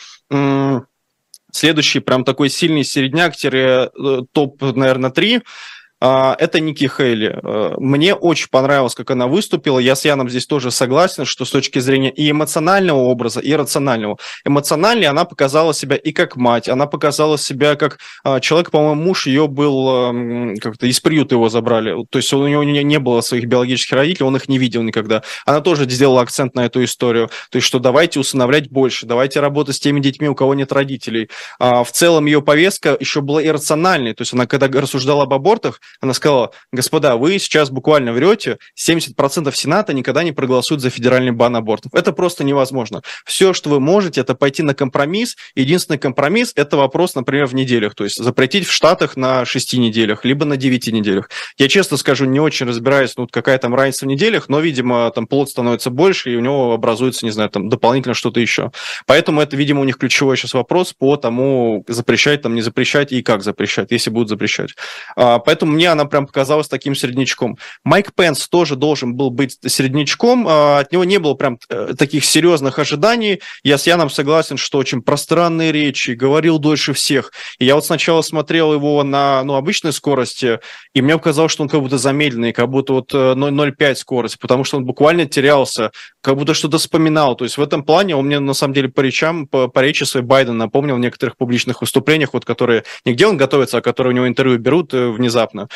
[1.52, 5.41] Следующий прям такой сильный середняк-топ, э, наверное, три–
[6.01, 7.39] это Ники Хейли.
[7.43, 9.79] А, мне очень понравилось, как она выступила.
[9.79, 14.17] Я с Яном здесь тоже согласен, что с точки зрения и эмоционального образа, и рационального.
[14.45, 19.27] Эмоционально она показала себя и как мать, она показала себя как а, человек, по-моему, муж
[19.27, 21.95] ее был как-то из приюта его забрали.
[22.09, 25.23] То есть у него не было своих биологических родителей, он их не видел никогда.
[25.45, 27.29] Она тоже сделала акцент на эту историю.
[27.49, 31.29] То есть что давайте усыновлять больше, давайте работать с теми детьми, у кого нет родителей.
[31.59, 34.13] В целом ее повестка еще была иррациональной.
[34.13, 39.54] То есть она когда рассуждала об абортах, она сказала, господа, вы сейчас буквально врете, 70%
[39.54, 41.93] Сената никогда не проголосуют за федеральный бан абортов.
[41.93, 43.02] Это просто невозможно.
[43.25, 45.36] Все, что вы можете, это пойти на компромисс.
[45.56, 47.95] Единственный компромисс– это вопрос, например, в неделях.
[47.95, 51.30] То есть запретить в Штатах на 6 неделях, либо на 9 неделях.
[51.58, 55.28] Я честно скажу, не очень разбираюсь, ну, какая там разница в неделях, но, видимо, там
[55.28, 58.71] плод становится больше, и у него образуется, не знаю, там дополнительно что-то еще.
[59.06, 63.21] Поэтому это, видимо, у них ключевой сейчас вопрос по тому, запрещать там, не запрещать и
[63.21, 64.71] как запрещать, если будут запрещать.
[65.15, 67.57] А, поэтому мне она прям показалась таким середнячком.
[67.85, 72.25] Майк Пенс тоже должен был быть середнячком, а, от него не было прям э, таких
[72.25, 73.39] серьезных ожиданий.
[73.63, 77.31] Я с Яном согласен, что очень пространные речи, говорил дольше всех.
[77.59, 80.59] И я вот сначала смотрел его на ну, обычной скорости,
[80.93, 84.65] и мне показалось, что он как будто замедленный, как будто вот 0,5 э, скорость, потому
[84.65, 87.36] что он буквально терялся, как будто что-то вспоминал.
[87.36, 90.03] То есть в этом плане он мне на самом деле по речам, по, по речи
[90.03, 94.15] своей Байден напомнил в некоторых публичных выступлениях, вот которые нигде он готовится, а которые у
[94.15, 95.67] него интервью берут э, внезапно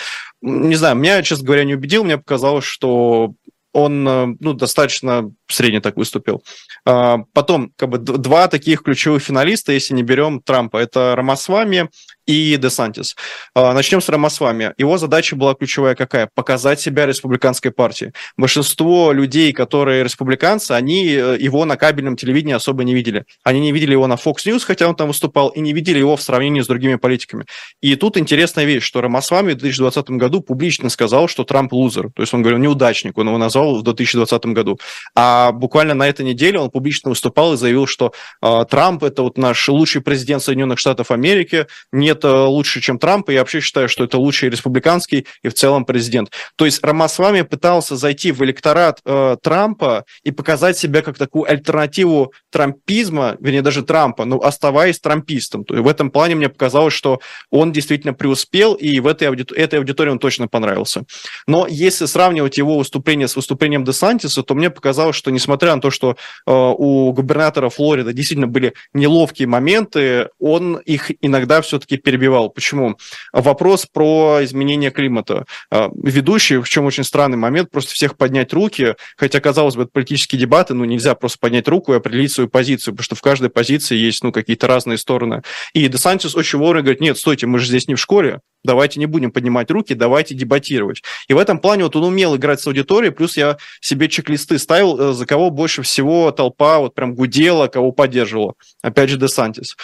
[0.44, 2.04] не знаю, меня, честно говоря, не убедил.
[2.04, 3.34] Мне показалось, что
[3.72, 6.44] он э, ну, достаточно средне так выступил.
[6.86, 11.90] А, потом, как бы, два таких ключевых финалиста, если не берем Трампа, это Рамасвами
[12.26, 13.16] и Десантис.
[13.54, 14.74] А, начнем с Рамасвами.
[14.78, 16.30] Его задача была ключевая какая?
[16.34, 18.14] Показать себя республиканской партии.
[18.38, 23.26] Большинство людей, которые республиканцы, они э, его на кабельном телевидении особо не видели.
[23.44, 26.16] Они не видели его на Fox News, хотя он там выступал, и не видели его
[26.16, 27.46] в сравнении с другими политиками.
[27.82, 32.10] И тут интересная вещь, что Рамасвами в 2020 году публично сказал, что Трамп лузер.
[32.16, 34.80] То есть он говорил неудачник, он его назвал в 2020 году.
[35.16, 39.38] А буквально на этой неделе он публично выступал и заявил, что э, Трамп это вот
[39.38, 43.90] наш лучший президент Соединенных Штатов Америки, не это лучше, чем Трамп, и я вообще считаю,
[43.90, 46.32] что это лучший республиканский и в целом президент.
[46.56, 52.34] То есть Рамасвами пытался зайти в электорат э, Трампа и показать себя как такую альтернативу
[52.52, 55.66] трампизма, вернее, даже Трампа, но оставаясь трампистом.
[55.66, 57.20] То есть в этом плане мне показалось, что
[57.52, 61.04] он действительно преуспел, и в этой, аудитор- этой аудитории он точно понравился.
[61.48, 65.90] Но если сравнивать его выступление с выступлением Десантиса, то мне показалось, что несмотря на то,
[65.92, 72.50] что э, у губернатора Флориды действительно были неловкие моменты, он их иногда все-таки перебивал.
[72.50, 72.98] Почему?
[73.32, 75.46] Вопрос про изменение климата.
[75.72, 79.92] А, ведущий, в чем очень странный момент, просто всех поднять руки, хотя, казалось бы, это
[79.92, 83.50] политические дебаты, ну, нельзя просто поднять руку и определить свою позицию, потому что в каждой
[83.50, 85.42] позиции есть, ну, какие-то разные стороны.
[85.74, 89.06] И Десантис очень вовремя говорит, нет, стойте, мы же здесь не в школе, давайте не
[89.06, 91.02] будем поднимать руки, давайте дебатировать.
[91.28, 95.00] И в этом плане вот он умел играть с аудиторией, плюс я себе чек-листы ставил,
[95.00, 98.54] э, за кого больше всего толпа вот прям гудела, кого поддерживала.
[98.82, 99.76] Опять же, Десантис.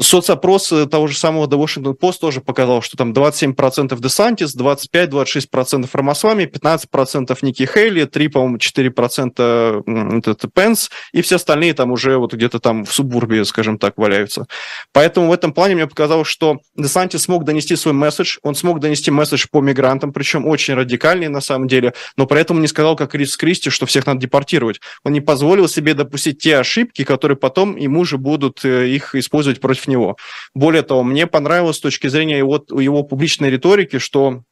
[0.00, 6.44] Соцопрос того же самого The Washington Post тоже показал, что там 27% Десантис, 25-26% Рамасвами,
[6.44, 12.60] 15% Ники Хейли, 3, по-моему, 4% это Пенс, и все остальные там уже вот где-то
[12.60, 14.46] там в субурбе, скажем так, валяются.
[14.92, 19.10] Поэтому в этом плане мне показалось, что Десантис смог донести свой месседж, он смог донести
[19.10, 23.14] месседж по мигрантам, причем очень радикальный на самом деле, но при этом не сказал, как
[23.14, 24.80] Рис Кристи, что всех надо депортировать.
[25.04, 29.60] Он не позволил себе допустить те ошибки, которые потом ему же будут э, их использовать
[29.60, 30.16] против него.
[30.54, 34.42] Более того, мне понравилось с точки зрения его, его публичной риторики, что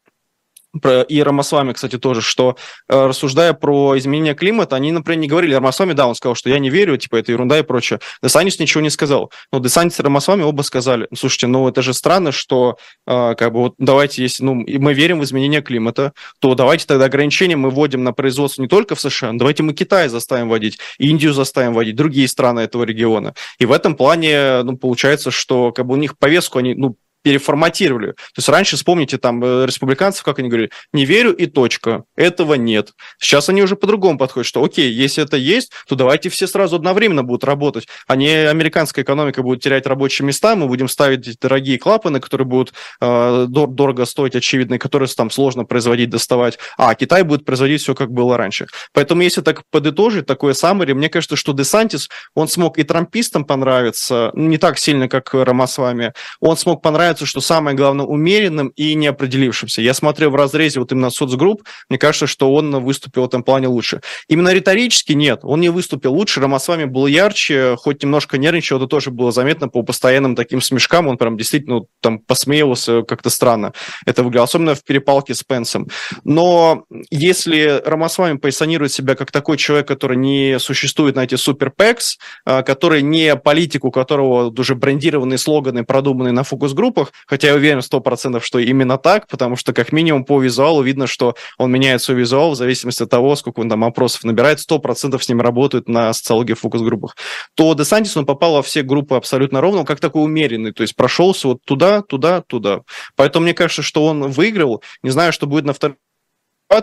[1.08, 2.56] и Рамасвами, кстати, тоже, что
[2.88, 6.58] э, рассуждая про изменение климата, они, например, не говорили, Рамасвами, да, он сказал, что я
[6.58, 8.00] не верю, типа, это ерунда и прочее.
[8.22, 9.30] Десантис ничего не сказал.
[9.52, 13.60] Но Десантис и Рамасвами оба сказали, слушайте, ну это же странно, что, э, как бы,
[13.60, 18.04] вот давайте, если, ну, мы верим в изменение климата, то давайте тогда ограничения мы вводим
[18.04, 22.28] на производство не только в США, давайте мы Китай заставим вводить, Индию заставим вводить, другие
[22.28, 23.34] страны этого региона.
[23.58, 28.12] И в этом плане, ну, получается, что, как бы, у них повестку они, ну, переформатировали.
[28.12, 32.54] То есть раньше, вспомните, там, э, республиканцев, как они говорили, не верю и точка, этого
[32.54, 32.92] нет.
[33.18, 37.24] Сейчас они уже по-другому подходят, что окей, если это есть, то давайте все сразу одновременно
[37.24, 42.20] будут работать, а не американская экономика будет терять рабочие места, мы будем ставить дорогие клапаны,
[42.20, 47.24] которые будут э, дор- дорого стоить, очевидно, и которые там сложно производить, доставать, а Китай
[47.24, 48.68] будет производить все, как было раньше.
[48.92, 54.30] Поэтому если так подытожить, такое саммари, мне кажется, что Десантис, он смог и трампистам понравиться,
[54.34, 59.80] не так сильно, как Рамасвами, он смог понравиться кажется, что самое главное умеренным и неопределившимся.
[59.80, 63.68] Я смотрел в разрезе вот именно соцгрупп, мне кажется, что он выступил в этом плане
[63.68, 64.02] лучше.
[64.28, 69.10] Именно риторически нет, он не выступил лучше, Рамасвами был ярче, хоть немножко нервничал, это тоже
[69.10, 73.72] было заметно по постоянным таким смешкам, он прям действительно там посмеивался как-то странно.
[74.04, 75.88] Это выглядело, особенно в перепалке с Пенсом.
[76.24, 83.00] Но если Рамасвами позиционирует себя как такой человек, который не существует на эти суперпекс, который
[83.00, 88.00] не политик, у которого уже брендированные слоганы, продуманные на фокус-группах, фильмах, хотя я уверен сто
[88.00, 92.16] процентов, что именно так, потому что как минимум по визуалу видно, что он меняет свой
[92.16, 95.88] визуал в зависимости от того, сколько он там опросов набирает, сто процентов с ним работают
[95.88, 97.16] на социологии фокус-группах.
[97.54, 101.48] То Десантис, он попал во все группы абсолютно ровно, как такой умеренный, то есть прошелся
[101.48, 102.80] вот туда, туда, туда.
[103.14, 105.96] Поэтому мне кажется, что он выиграл, не знаю, что будет на вторых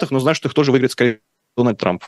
[0.09, 1.19] но знаю, что их тоже выиграет, скорее,
[1.57, 2.03] Дональд Трамп.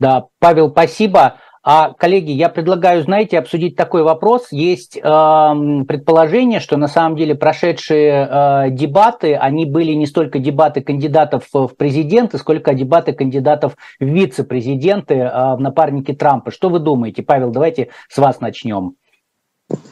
[0.00, 1.38] Да, Павел, спасибо.
[1.66, 4.48] А, коллеги, я предлагаю, знаете, обсудить такой вопрос.
[4.50, 10.82] Есть э, предположение, что на самом деле прошедшие э, дебаты, они были не столько дебаты
[10.82, 16.50] кандидатов в президенты, сколько дебаты кандидатов в вице-президенты, э, в напарники Трампа.
[16.50, 17.50] Что вы думаете, Павел?
[17.50, 18.96] Давайте с вас начнем.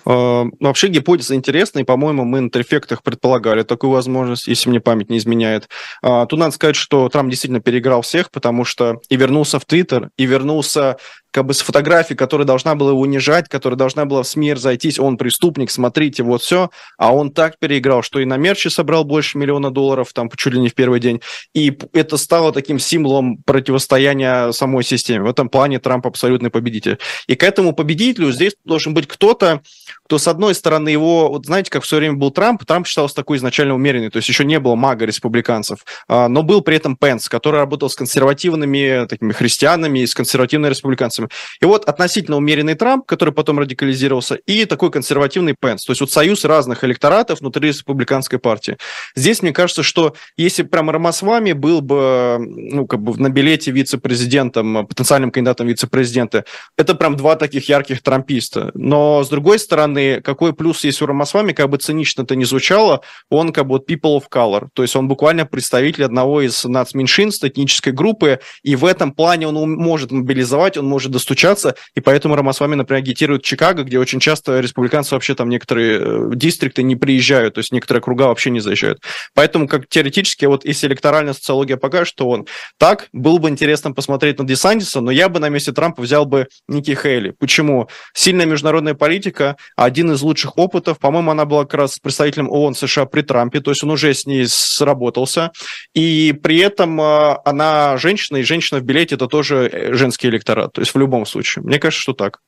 [0.04, 5.10] А, вообще гипотеза интересная, и, по-моему, мы на трефектах предполагали такую возможность, если мне память
[5.10, 5.68] не изменяет.
[6.02, 10.10] А, тут надо сказать, что Трамп действительно переиграл всех, потому что и вернулся в Твиттер,
[10.16, 10.98] и вернулся
[11.32, 14.98] как бы с фотографией, которая должна была его унижать, которая должна была в СМИ зайтись,
[14.98, 19.38] он преступник, смотрите, вот все, а он так переиграл, что и на мерче собрал больше
[19.38, 21.20] миллиона долларов, там, чуть ли не в первый день,
[21.54, 25.24] и это стало таким символом противостояния самой системе.
[25.24, 26.98] В этом плане Трамп абсолютный победитель.
[27.26, 29.62] И к этому победителю здесь должен быть кто-то,
[30.04, 33.14] кто, с одной стороны, его, вот знаете, как в свое время был Трамп, Трамп считался
[33.14, 36.96] такой изначально умеренный, то есть еще не было мага республиканцев, а, но был при этом
[36.96, 41.28] Пенс, который работал с консервативными такими христианами и с консервативными республиканцами республиканцами.
[41.60, 45.84] И вот относительно умеренный Трамп, который потом радикализировался, и такой консервативный Пенс.
[45.84, 48.76] То есть вот союз разных электоратов внутри республиканской партии.
[49.14, 54.86] Здесь мне кажется, что если прямо Рамасвами был бы ну, как бы на билете вице-президентом,
[54.86, 56.44] потенциальным кандидатом вице-президента,
[56.76, 58.70] это прям два таких ярких трамписта.
[58.74, 63.00] Но, с другой стороны, какой плюс есть у Рамасвами, как бы цинично это не звучало,
[63.30, 67.44] он как бы вот people of color, то есть он буквально представитель одного из нацменьшинств,
[67.44, 72.74] этнической группы, и в этом плане он может мобилизовать, он может достучаться, и поэтому Рамасвами,
[72.74, 77.58] например, агитирует Чикаго, где очень часто республиканцы вообще там некоторые э, дистрикты не приезжают, то
[77.58, 79.00] есть некоторые круга вообще не заезжают.
[79.34, 82.46] Поэтому, как теоретически, вот если электоральная социология покажет, что он
[82.78, 86.48] так, было бы интересно посмотреть на Десантиса, но я бы на месте Трампа взял бы
[86.68, 87.34] Ники Хейли.
[87.38, 87.88] Почему?
[88.14, 93.06] Сильная международная политика, один из лучших опытов, по-моему, она была как раз представителем ООН США
[93.06, 95.52] при Трампе, то есть он уже с ней сработался,
[95.94, 100.72] и при этом э, она женщина, и женщина в билете– это тоже э, женский электорат.
[100.72, 101.64] То есть в любом случае.
[101.64, 102.40] Мне кажется, что так.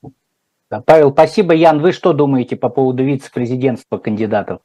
[0.86, 1.54] Павел, спасибо.
[1.54, 4.60] Ян, вы что думаете по поводу вице-президентства кандидатов?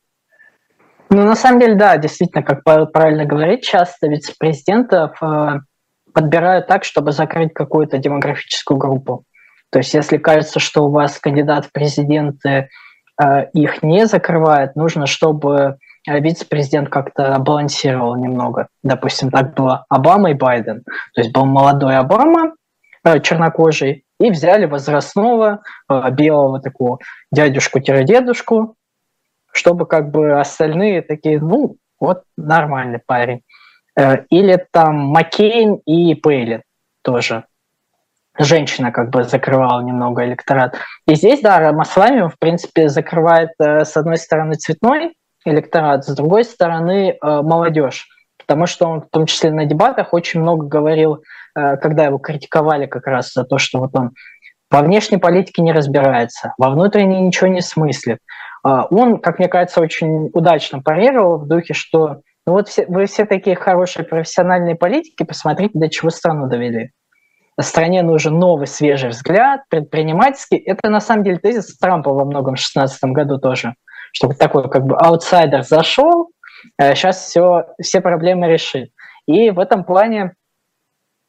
[1.10, 5.60] Ну, на самом деле, да, действительно, как Павел правильно говорит, часто вице-президентов э,
[6.14, 9.24] подбирают так, чтобы закрыть какую-то демографическую группу.
[9.72, 12.70] То есть, если кажется, что у вас кандидат в президенты
[13.22, 18.68] э, их не закрывает, нужно, чтобы вице-президент как-то балансировал немного.
[18.84, 20.84] Допустим, так было Обама и Байден.
[21.14, 22.59] То есть был молодой Обама, Э,
[23.22, 27.00] чернокожий, и взяли возрастного э, белого такого
[27.32, 28.76] дядюшку-дедушку,
[29.52, 33.42] чтобы как бы остальные такие, ну, вот нормальный парень.
[33.98, 36.64] Э, или там Маккейн и Пейлин
[37.02, 37.46] тоже.
[38.38, 40.78] Женщина как бы закрывала немного электорат.
[41.08, 46.44] И здесь, да, Рамаслами, в принципе, закрывает э, с одной стороны цветной электорат, с другой
[46.44, 48.08] стороны э, молодежь.
[48.50, 51.24] Потому что он в том числе на дебатах очень много говорил,
[51.54, 54.10] когда его критиковали как раз за то, что вот он
[54.72, 58.18] во внешней политике не разбирается, во внутренней ничего не смыслит.
[58.64, 63.26] Он, как мне кажется, очень удачно парировал в духе, что ну вот все, вы все
[63.26, 66.90] такие хорошие профессиональные политики, посмотрите, до чего страну довели.
[67.62, 70.58] Стране нужен новый, свежий взгляд, предпринимательский.
[70.58, 73.76] Это на самом деле тезис Трампа во многом в 2016 году тоже,
[74.12, 76.32] чтобы такой как бы аутсайдер зашел,
[76.80, 78.92] сейчас э, все, все проблемы решит.
[79.26, 80.34] И в этом плане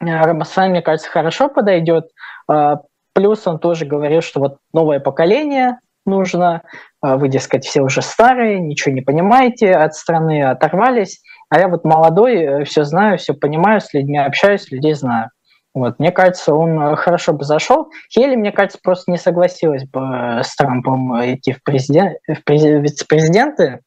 [0.01, 2.09] э, Рамасан, мне кажется, хорошо подойдет.
[2.51, 2.76] Э,
[3.12, 6.62] плюс он тоже говорил, что вот новое поколение нужно,
[7.03, 11.20] вы, дескать, все уже старые, ничего не понимаете, от страны оторвались,
[11.51, 15.31] а я вот молодой, все знаю, все понимаю, с людьми общаюсь, людей знаю.
[15.72, 17.91] Вот, мне кажется, он хорошо бы зашел.
[18.12, 23.81] Хелли, мне кажется, просто не согласилась бы с Трампом идти в, президент, в вице-президенты.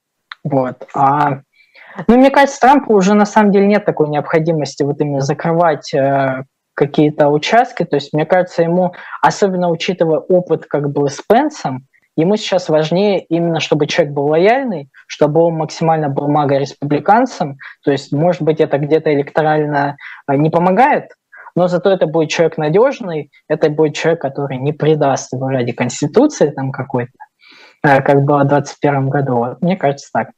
[0.44, 0.88] Вот.
[0.94, 1.42] А,
[2.08, 6.44] ну, мне кажется, Трампу уже на самом деле нет такой необходимости вот именно закрывать э,
[6.74, 7.84] какие-то участки.
[7.84, 13.24] То есть, мне кажется, ему, особенно учитывая опыт как бы с Пенсом, Ему сейчас важнее
[13.24, 17.58] именно, чтобы человек был лояльный, чтобы он максимально был маго-республиканцем.
[17.84, 21.10] То есть, может быть, это где-то электорально а, не помогает,
[21.56, 26.52] но зато это будет человек надежный, это будет человек, который не предаст его ради Конституции
[26.52, 27.14] там какой-то,
[27.84, 29.58] как было в 2021 году.
[29.62, 30.32] Мне кажется так.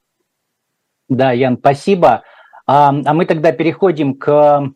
[1.08, 2.24] Да, Ян, спасибо.
[2.68, 4.74] А, а мы тогда переходим к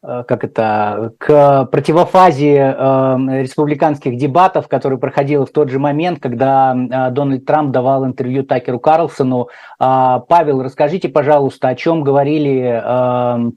[0.00, 6.72] Э, как это, к противофазе э, республиканских дебатов, которые проходило в тот же момент, когда
[6.74, 9.48] э, Дональд Трамп давал интервью Такеру Карлсону.
[9.80, 13.50] Э, Павел, расскажите, пожалуйста, о чем говорили э,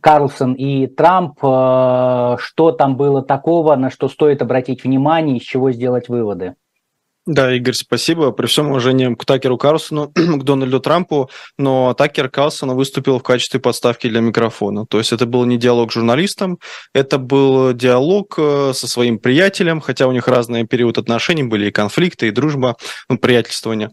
[0.00, 5.72] Карлсон и Трамп, э, что там было такого, на что стоит обратить внимание, из чего
[5.72, 6.54] сделать выводы?
[7.26, 8.30] Да, Игорь, спасибо.
[8.30, 13.58] При всем уважении к Такеру Карлсону, к Дональду Трампу, но Такер Карлсон выступил в качестве
[13.58, 14.86] подставки для микрофона.
[14.86, 16.60] То есть это был не диалог с журналистом,
[16.94, 21.72] это был диалог э, со своим приятелем, хотя у них разные периоды отношений были, и
[21.72, 22.76] конфликты, и дружба,
[23.08, 23.90] ну, приятельствование.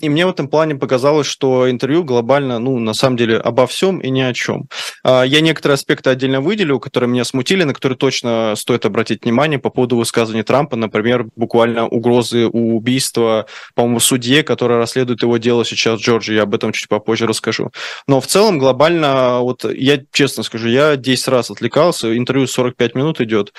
[0.00, 3.98] И мне в этом плане показалось, что интервью глобально, ну, на самом деле, обо всем
[3.98, 4.68] и ни о чем.
[5.04, 9.58] А, я некоторые аспекты отдельно выделю, которые меня смутили, на которые точно стоит обратить внимание
[9.58, 16.00] по поводу высказывания Трампа, например, буквально угрозы убийства, по-моему, судье, который расследует его дело сейчас
[16.00, 16.34] в Джорджии.
[16.34, 17.70] Я об этом чуть попозже расскажу.
[18.08, 23.20] Но в целом глобально, вот я честно скажу, я 10 раз отвлекался, интервью 45 минут
[23.20, 23.52] идет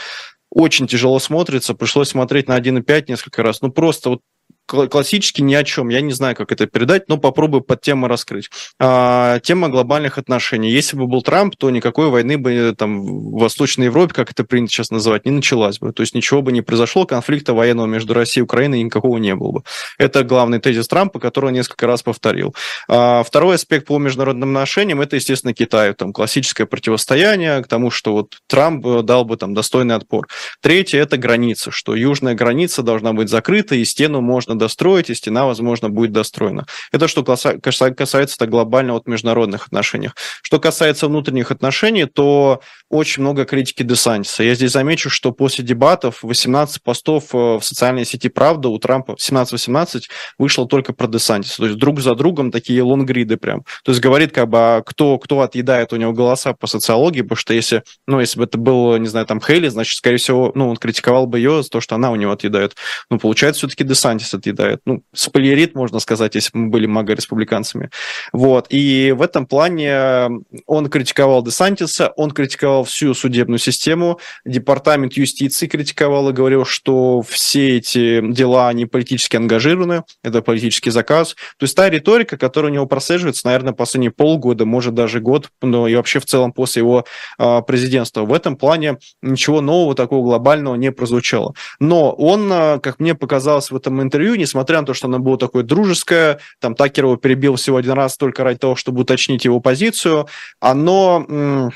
[0.53, 3.62] очень тяжело смотрится, пришлось смотреть на 1,5 несколько раз.
[3.62, 4.22] Ну, просто вот
[4.66, 5.89] классически ни о чем.
[5.89, 8.49] Я не знаю, как это передать, но попробую под тему раскрыть.
[8.80, 10.72] А, тема глобальных отношений.
[10.72, 14.43] Если бы был Трамп, то никакой войны бы э, там в Восточной Европе, как это
[14.43, 15.91] принято сейчас называть, не началась бы.
[15.91, 19.51] То есть ничего бы не произошло, конфликта военного между Россией и Украиной никакого не было
[19.51, 19.64] бы.
[19.97, 22.55] Это главный тезис Трампа, который он несколько раз повторил.
[22.88, 25.93] А, второй аспект по международным отношениям– это, естественно, Китай.
[25.93, 30.28] Там классическое противостояние к тому, что вот Трамп э, дал бы там достойный отпор.
[30.62, 35.45] Третье– это граница, что южная граница должна быть закрыта, и стену можно достроить, и стена,
[35.45, 36.66] возможно, будет достроена.
[36.91, 40.12] Это что касается так глобально от международных отношений.
[40.41, 44.43] Что касается внутренних отношений, то очень много критики Десантиса.
[44.43, 49.14] Я здесь замечу, что после дебатов 18 постов э, в социальной сети «Правда» у Трампа
[49.14, 50.04] 17-18
[50.38, 51.58] вышло только про Десантиса.
[51.58, 53.64] То есть друг за другом такие лонгриды прям.
[53.84, 57.38] То есть говорит, как бы, а кто, кто отъедает у него голоса по социологии, потому
[57.38, 60.70] что если, ну, если бы это был, не знаю, там Хейли, значит, скорее всего, ну,
[60.70, 62.76] он критиковал бы ее за то, что она у него отъедает.
[63.10, 64.81] Но получается, все-таки Десантис съедает.
[64.85, 67.89] Ну, спойлерит, можно сказать, если бы мы были мага-республиканцами.
[68.33, 68.67] Вот.
[68.69, 70.29] И в этом плане
[70.65, 77.77] он критиковал Десантиса, он критиковал всю судебную систему, департамент юстиции критиковал и говорил, что все
[77.77, 81.35] эти дела, они политически ангажированы, это политический заказ.
[81.57, 85.87] То есть та риторика, которая у него прослеживается, наверное, последние полгода, может, даже год, но
[85.87, 87.05] и вообще в целом после его
[87.37, 88.23] э, президентства.
[88.23, 91.53] В этом плане ничего нового такого глобального не прозвучало.
[91.79, 95.38] Но он, а, как мне показалось в этом интервью, несмотря на то, что оно было
[95.38, 99.59] такое дружеское, там Такер его перебил всего один раз только ради того, чтобы уточнить его
[99.59, 100.27] позицию,
[100.59, 101.71] оно...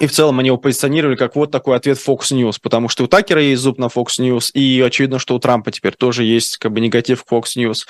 [0.00, 3.06] И в целом они его позиционировали как вот такой ответ Fox News, потому что у
[3.06, 6.72] Такера есть зуб на Fox News, и очевидно, что у Трампа теперь тоже есть как
[6.72, 7.86] бы негатив к Fox News.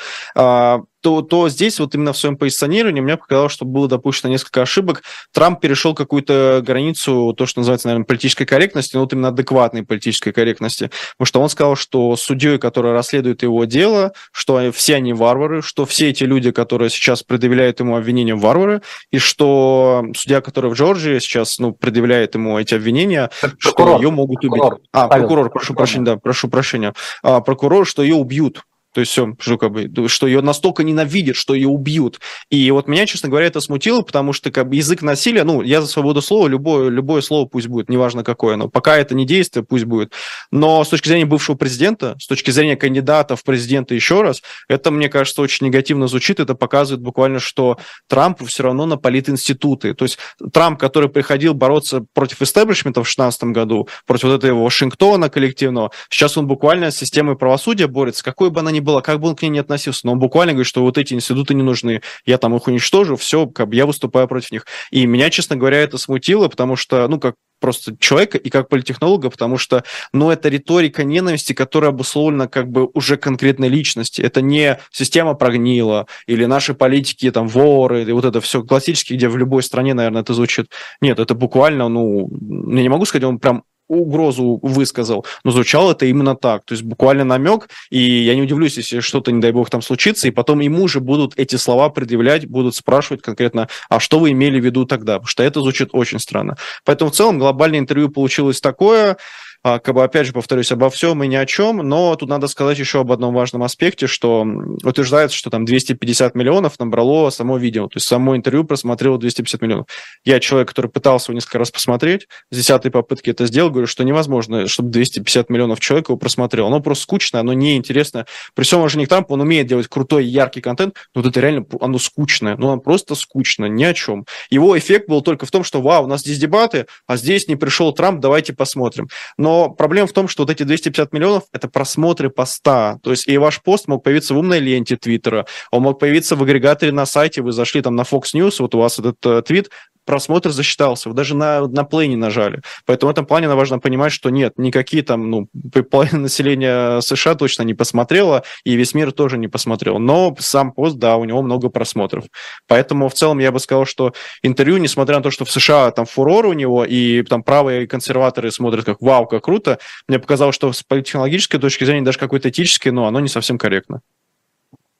[1.04, 5.02] То, то здесь вот именно в своем позиционировании мне показалось, что было допущено несколько ошибок.
[5.34, 10.32] Трамп перешел какую-то границу, то, что называется, наверное, политической корректности, но вот именно адекватной политической
[10.32, 10.90] корректности.
[11.18, 15.84] Потому что он сказал, что судьей, который расследует его дело, что все они варвары, что
[15.84, 18.80] все эти люди, которые сейчас предъявляют ему обвинения, варвары,
[19.10, 23.28] и что судья, который в Джорджии сейчас ну, предъявляет ему эти обвинения,
[23.60, 24.52] прокурор, что ее могут убить.
[24.52, 26.94] Прокурор, а, прокурор, прошу прощения, да, прошу прощения.
[27.22, 28.62] А, прокурор, что ее убьют.
[28.94, 32.20] То есть все, что, как бы, что ее настолько ненавидят, что ее убьют.
[32.48, 35.80] И вот меня, честно говоря, это смутило, потому что как бы, язык насилия, ну, я
[35.80, 39.64] за свободу слова, любое, любое слово пусть будет, неважно какое, но пока это не действие,
[39.64, 40.12] пусть будет.
[40.52, 44.92] Но с точки зрения бывшего президента, с точки зрения кандидата в президенты еще раз, это,
[44.92, 46.38] мне кажется, очень негативно звучит.
[46.38, 47.78] Это показывает буквально, что
[48.08, 49.94] Трамп все равно на политинституты.
[49.94, 50.18] То есть
[50.52, 56.38] Трамп, который приходил бороться против истеблишмента в 2016 году, против вот этого Вашингтона коллективного, сейчас
[56.38, 59.42] он буквально с системой правосудия борется, какой бы она ни было, как бы он к
[59.42, 62.54] ней не относился, но он буквально говорит, что вот эти институты не нужны, я там
[62.54, 64.66] их уничтожу, все, как бы я выступаю против них.
[64.90, 69.30] И меня, честно говоря, это смутило, потому что, ну, как просто человека и как политтехнолога,
[69.30, 74.20] потому что, ну, это риторика ненависти, которая обусловлена как бы уже конкретной личности.
[74.20, 79.28] Это не система прогнила или наши политики там воры, или вот это все классически, где
[79.28, 80.66] в любой стране, наверное, это звучит.
[81.00, 82.28] Нет, это буквально, ну,
[82.68, 86.82] я не могу сказать, он прям угрозу высказал, но звучало это именно так, то есть
[86.84, 90.60] буквально намек, и я не удивлюсь, если что-то, не дай бог, там случится, и потом
[90.60, 94.84] ему же будут эти слова предъявлять, будут спрашивать конкретно, а что вы имели в виду
[94.86, 96.56] тогда, потому что это звучит очень странно.
[96.84, 99.16] Поэтому в целом глобальное интервью получилось такое,
[99.64, 102.78] как бы, опять же, повторюсь, обо всем и ни о чем, но тут надо сказать
[102.78, 104.46] еще об одном важном аспекте, что
[104.82, 109.86] утверждается, что там 250 миллионов набрало само видео, то есть само интервью просмотрело 250 миллионов.
[110.22, 114.04] Я человек, который пытался его несколько раз посмотреть, с десятой попытки это сделал, говорю, что
[114.04, 116.66] невозможно, чтобы 250 миллионов человек его просмотрел.
[116.66, 118.26] Оно просто скучно, оно неинтересно.
[118.54, 121.64] При всем уважении к Трампу, он умеет делать крутой, яркий контент, но вот это реально,
[121.80, 124.26] оно скучное, ну, оно просто скучно, ни о чем.
[124.50, 127.56] Его эффект был только в том, что, вау, у нас здесь дебаты, а здесь не
[127.56, 129.08] пришел Трамп, давайте посмотрим.
[129.38, 132.98] Но но проблема в том, что вот эти 250 миллионов– это просмотры поста.
[133.04, 136.42] То есть и ваш пост мог появиться в умной ленте Твиттера, он мог появиться в
[136.42, 139.70] агрегаторе на сайте, вы зашли там на Fox News, вот у вас этот э, твит,
[140.04, 142.62] просмотр засчитался, вы даже на, на play не нажали.
[142.86, 145.48] Поэтому в этом плане важно понимать, что нет, никакие там, ну,
[145.90, 149.98] половина населения США точно не посмотрела, и весь мир тоже не посмотрел.
[149.98, 152.24] Но сам пост, да, у него много просмотров.
[152.66, 156.06] Поэтому в целом я бы сказал, что интервью, несмотря на то, что в США там
[156.06, 159.78] фурор у него, и там правые консерваторы смотрят как «Вау, как круто»,
[160.08, 164.00] мне показалось, что с технологической точки зрения, даже какой-то этической, но оно не совсем корректно.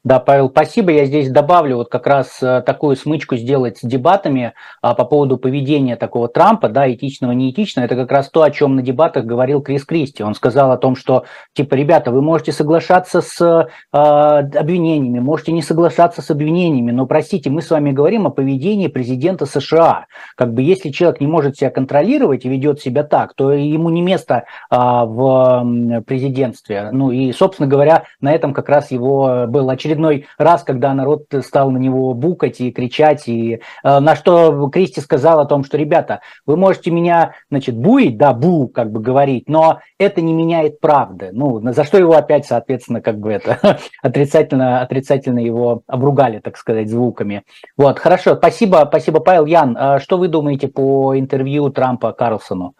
[0.04, 0.92] Да, Павел, спасибо.
[0.92, 4.52] Я здесь добавлю вот как раз э, такую смычку сделать с дебатами
[4.82, 7.86] а, по поводу поведения такого Трампа, да, этичного, неэтичного.
[7.86, 10.22] Это как раз то, о чем на дебатах говорил Крис Кристи.
[10.22, 11.24] Он сказал о том, что,
[11.54, 17.48] типа, ребята, вы можете соглашаться с а, обвинениями, можете не соглашаться с обвинениями, но, простите,
[17.48, 20.04] мы с вами говорим о поведении президента США.
[20.36, 24.02] Как бы если человек не может себя контролировать и ведет себя так, то ему не
[24.02, 26.90] место а, в президентстве.
[26.92, 31.26] Ну и, собственно говоря, на этом как раз его был очередной очередной раз, когда народ
[31.42, 35.76] стал на него букать и кричать, и э, на что Кристи сказал о том, что,
[35.76, 40.80] ребята, вы можете меня, значит, буить, да, бу, как бы говорить, но это не меняет
[40.80, 41.30] правды.
[41.32, 46.90] Ну, за что его опять, соответственно, как бы это отрицательно, отрицательно его обругали, так сказать,
[46.90, 47.42] звуками.
[47.76, 49.46] Вот, хорошо, спасибо, спасибо, Павел.
[49.46, 52.74] Ян, а что вы думаете по интервью Трампа Карлсону?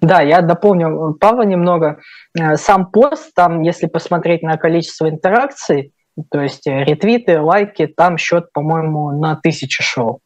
[0.00, 2.00] Да, я дополню Павла немного.
[2.38, 5.92] Э, сам пост, там, если посмотреть на количество интеракций,
[6.30, 10.20] то есть э, ретвиты, лайки, там счет, по-моему, на тысячу шел.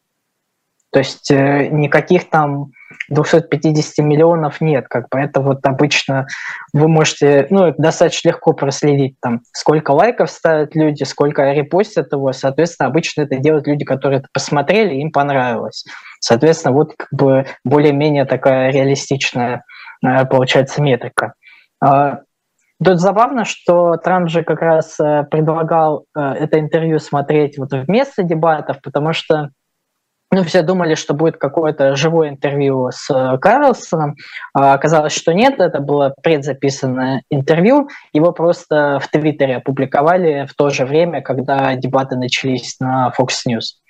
[0.92, 2.72] То есть э, никаких там
[3.08, 6.26] 250 миллионов нет, как бы это вот обычно
[6.72, 12.88] вы можете, ну, достаточно легко проследить там, сколько лайков ставят люди, сколько репостят его, соответственно,
[12.88, 15.84] обычно это делают люди, которые это посмотрели, им понравилось.
[16.18, 19.64] Соответственно, вот как бы более-менее такая реалистичная
[20.04, 21.34] э, получается метрика.
[21.82, 22.20] А,
[22.82, 28.80] тут забавно, что Трамп же как раз э, предлагал это интервью смотреть вот вместо дебатов,
[28.82, 29.50] потому что
[30.32, 34.14] ну, все думали, что будет какое-то живое интервью с э, Карлсоном.
[34.54, 37.88] А оказалось, что нет, это было предзаписанное интервью.
[38.12, 43.80] Его просто в Твиттере опубликовали в то же время, когда дебаты начались на Fox News.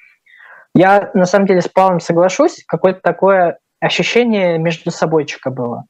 [0.74, 2.64] Я, на самом деле, с Павлом соглашусь.
[2.66, 5.84] Какое-то такое ощущение между собойчика было.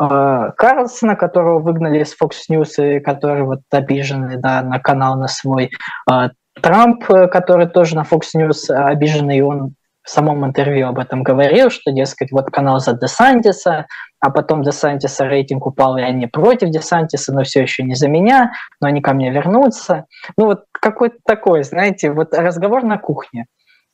[0.00, 5.28] А, Карлсона, которого выгнали из Fox News, и который вот обиженный да, на канал на
[5.28, 5.70] свой,
[6.08, 6.30] а,
[6.62, 11.68] Трамп, э, который тоже на Fox News обиженный, он в самом интервью об этом говорил,
[11.70, 13.86] что, дескать, вот канал за Десантиса,
[14.20, 18.52] а потом Десантиса рейтинг упал, и они против Десантиса, но все еще не за меня,
[18.80, 20.06] но они ко мне вернутся.
[20.38, 23.46] Ну вот какой-то такой, знаете, вот разговор на кухне.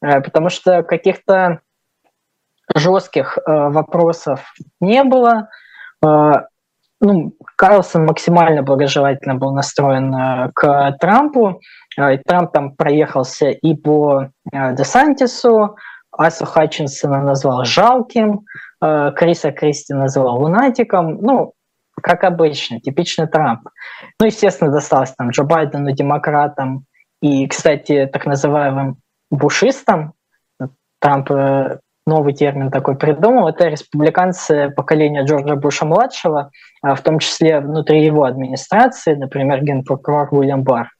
[0.02, 1.60] Э, потому что каких-то
[2.74, 5.48] жестких э, вопросов не было.
[6.04, 6.32] Э,
[7.00, 11.60] ну, Карлсон максимально благожелательно был настроен э, к Трампу.
[11.98, 15.76] Э, Трамп там проехался и по э, Десантису,
[16.16, 18.44] Асу Хатчинсона назвал жалким,
[18.82, 21.18] э, Криса Кристи назвал лунатиком.
[21.20, 21.52] Ну,
[22.00, 23.68] как обычно, типичный Трамп.
[24.20, 26.84] Ну, естественно, досталось там Джо Байдену, демократам
[27.20, 28.96] и, кстати, так называемым
[29.30, 30.12] бушистам.
[31.00, 33.48] Трамп э, новый термин такой придумал.
[33.48, 36.50] Это республиканцы поколения Джорджа Буша-младшего,
[36.82, 40.93] а в том числе внутри его администрации, например, генпрокурор Уильям Барр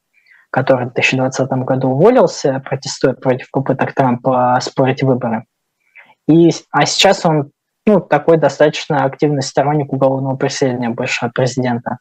[0.54, 5.46] который в 2020 году уволился, протестуя против попыток Трампа спорить выборы.
[6.28, 7.50] И, а сейчас он
[7.84, 11.98] ну, такой достаточно активный сторонник уголовного преследования бывшего президента.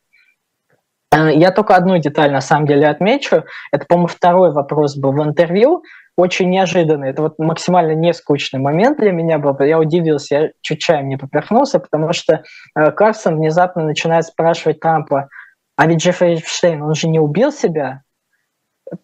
[1.12, 3.44] Э, я только одну деталь на самом деле отмечу.
[3.72, 5.82] Это, по-моему, второй вопрос был в интервью.
[6.16, 7.10] Очень неожиданный.
[7.10, 9.58] Это вот максимально нескучный момент для меня был.
[9.62, 12.44] Я удивился, я чуть чаем не поперхнулся, потому что
[12.78, 15.30] э, Карсон внезапно начинает спрашивать Трампа,
[15.76, 18.03] а ведь Джеффри Эйнштейн, он же не убил себя?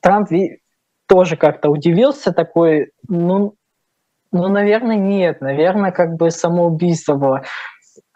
[0.01, 0.29] Трамп
[1.07, 3.55] тоже как-то удивился, такой, ну,
[4.31, 7.43] ну, наверное, нет, наверное, как бы самоубийство было.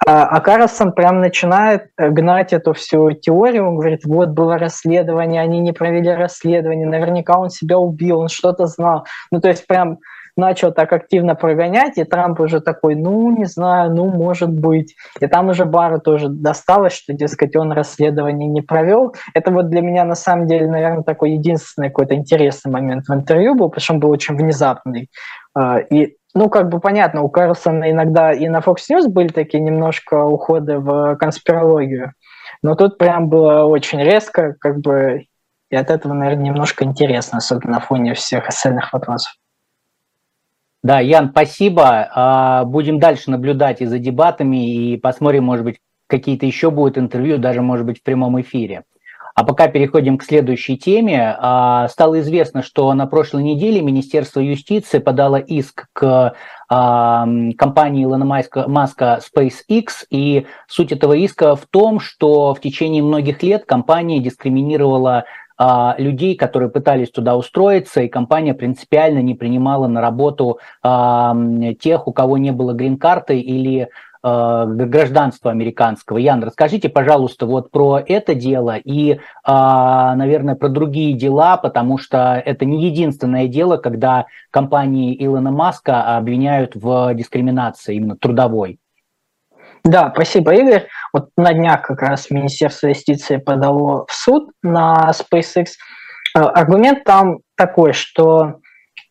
[0.06, 5.60] А, а Карлсон прям начинает гнать эту всю теорию, он говорит, вот было расследование, они
[5.60, 9.06] не провели расследование, наверняка он себя убил, он что-то знал.
[9.32, 10.00] Ну, то есть прям
[10.36, 14.96] начал так активно прогонять, и Трамп уже такой, ну, не знаю, ну, может быть.
[15.20, 19.14] И там уже Бару тоже досталось, что, дескать, он расследование не провел.
[19.34, 23.56] Это вот для меня, на самом деле, наверное, такой единственный какой-то интересный момент в интервью
[23.56, 25.10] был, причем был очень внезапный.
[25.56, 29.62] А, и ну, как бы понятно, у Карлсона иногда и на Fox News были такие
[29.62, 32.14] немножко уходы в конспирологию,
[32.64, 35.26] но тут прям было очень резко, как бы,
[35.70, 39.34] и от этого, наверное, немножко интересно, особенно на фоне всех остальных вопросов.
[40.84, 42.10] Да, Ян, спасибо.
[42.14, 47.38] А, будем дальше наблюдать и за дебатами, и посмотрим, может быть, какие-то еще будут интервью,
[47.38, 48.84] даже, может быть, в прямом эфире.
[49.36, 51.36] А пока переходим к следующей теме.
[51.40, 56.36] А, стало известно, что на прошлой неделе Министерство юстиции подало иск к
[56.70, 57.28] а,
[57.58, 63.66] компании Илона Маска SpaceX, и суть этого иска в том, что в течение многих лет
[63.66, 65.26] компания дискриминировала
[65.58, 71.36] а, людей, которые пытались туда устроиться, и компания принципиально не принимала на работу а,
[71.80, 73.90] тех, у кого не было грин-карты или
[74.22, 76.18] а, гражданства американского.
[76.18, 82.66] Ян, расскажите, пожалуйста, вот про это дело и, наверное, про другие дела, потому что это
[82.66, 88.80] не единственное дело, когда компании Илона Маска обвиняют в дискриминации именно трудовой.
[89.84, 90.88] Да, спасибо, Игорь.
[91.12, 95.72] Вот на днях как раз Министерство юстиции подало в суд на SpaceX.
[96.36, 98.60] Э, аргумент там такой, что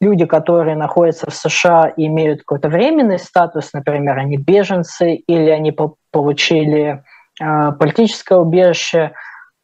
[0.01, 5.77] люди, которые находятся в США и имеют какой-то временный статус, например, они беженцы или они
[6.11, 7.05] получили
[7.41, 9.12] э, политическое убежище,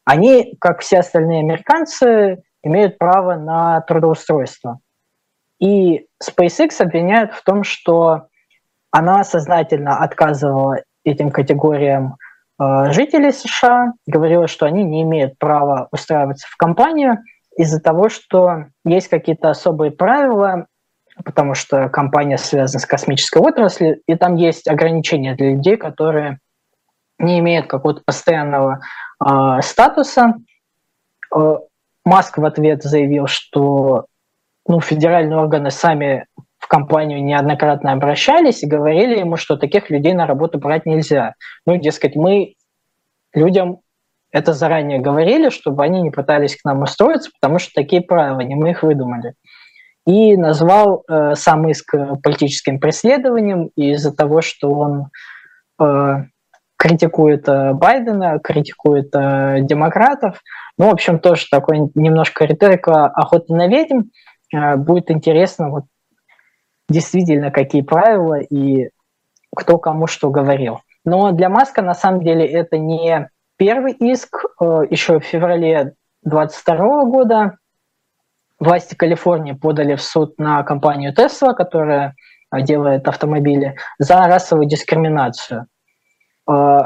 [0.05, 4.79] они, как все остальные американцы, имеют право на трудоустройство.
[5.59, 8.27] И SpaceX обвиняют в том, что
[8.91, 12.15] она сознательно отказывала этим категориям
[12.59, 17.19] э, жителей США, говорила, что они не имеют права устраиваться в компанию
[17.57, 20.67] из-за того, что есть какие-то особые правила,
[21.23, 26.39] потому что компания связана с космической отраслью, и там есть ограничения для людей, которые
[27.17, 28.79] не имеют какого-то постоянного
[29.23, 30.35] э, статуса.
[31.35, 31.57] Э,
[32.05, 34.05] Маск в ответ заявил, что
[34.67, 36.25] ну, федеральные органы сами
[36.69, 41.33] компанию неоднократно обращались и говорили ему, что таких людей на работу брать нельзя.
[41.65, 42.53] Ну, дескать, мы
[43.33, 43.79] людям
[44.31, 48.55] это заранее говорили, чтобы они не пытались к нам устроиться, потому что такие правила, не
[48.55, 49.33] мы их выдумали.
[50.05, 51.93] И назвал э, сам иск
[52.23, 55.07] политическим преследованием из-за того, что он
[55.81, 56.23] э,
[56.77, 60.41] критикует э, Байдена, критикует э, демократов.
[60.77, 64.03] Ну, в общем, тоже такой немножко риторика охоты на ведьм.
[64.53, 65.85] Э, будет интересно вот
[66.89, 68.89] действительно какие правила и
[69.55, 70.79] кто кому что говорил.
[71.05, 74.45] Но для Маска на самом деле это не первый иск.
[74.61, 77.57] Э, Еще в феврале 2022 года
[78.59, 82.15] власти Калифорнии подали в суд на компанию Tesla, которая
[82.51, 85.67] делает автомобили, за расовую дискриминацию.
[86.49, 86.79] Э,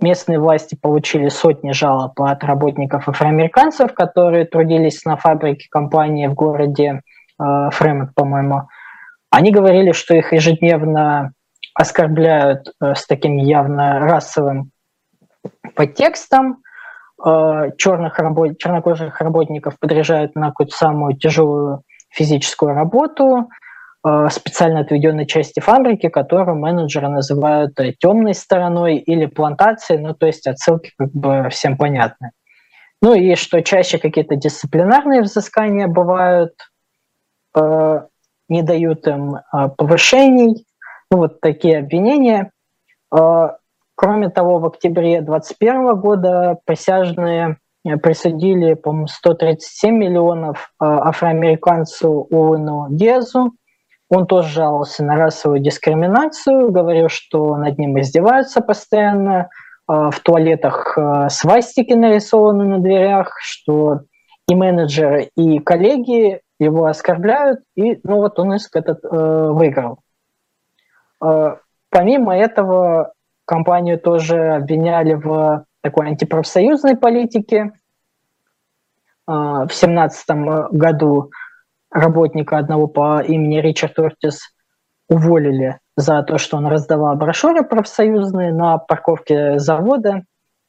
[0.00, 7.00] местные власти получили сотни жалоб от работников афроамериканцев, которые трудились на фабрике компании в городе
[7.40, 8.68] э, Фремонт, по-моему,
[9.34, 11.32] Они говорили, что их ежедневно
[11.74, 14.70] оскорбляют э, с таким явно расовым
[15.74, 16.62] подтекстом,
[17.26, 18.58] э, черных работ...
[18.58, 23.48] чернокожих работников подряжают на какую-то самую тяжелую физическую работу,
[24.06, 30.46] э, специально отведенной части фабрики, которую менеджеры называют темной стороной или плантацией, ну то есть
[30.46, 32.30] отсылки как бы всем понятны.
[33.02, 36.52] Ну и что чаще какие-то дисциплинарные взыскания бывают,
[38.48, 39.38] не дают им
[39.76, 40.66] повышений,
[41.10, 42.50] ну, вот такие обвинения.
[43.12, 43.56] А,
[43.94, 52.88] кроме того, в октябре 2021 года присяжные э, присудили, по-моему, 137 миллионов а, афроамериканцу Уэну
[52.90, 53.52] Дезу.
[54.10, 59.50] Он тоже жаловался на расовую дискриминацию, говорил, что над ним издеваются постоянно,
[59.86, 64.00] а, в туалетах свастики нарисованы на дверях, что
[64.48, 70.00] и менеджеры, и коллеги его оскорбляют, и ну вот он иск этот э, выиграл.
[71.22, 71.56] Э,
[71.90, 73.12] помимо этого,
[73.46, 77.72] компанию тоже обвиняли в такой антипрофсоюзной политике.
[79.26, 80.28] Э, в 2017
[80.72, 81.30] году
[81.90, 84.40] работника одного по имени Ричард Ортис
[85.08, 90.24] уволили за то, что он раздавал брошюры профсоюзные на парковке завода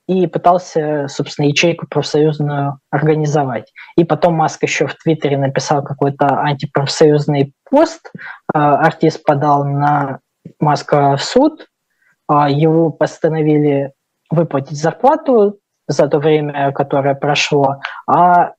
[0.07, 3.71] и пытался, собственно, ячейку профсоюзную организовать.
[3.97, 10.19] И потом Маск еще в Твиттере написал какой-то антипрофсоюзный пост, э, артист подал на
[10.59, 11.67] Маска в суд,
[12.27, 13.93] а его постановили
[14.29, 17.77] выплатить зарплату за то время, которое прошло,
[18.07, 18.53] а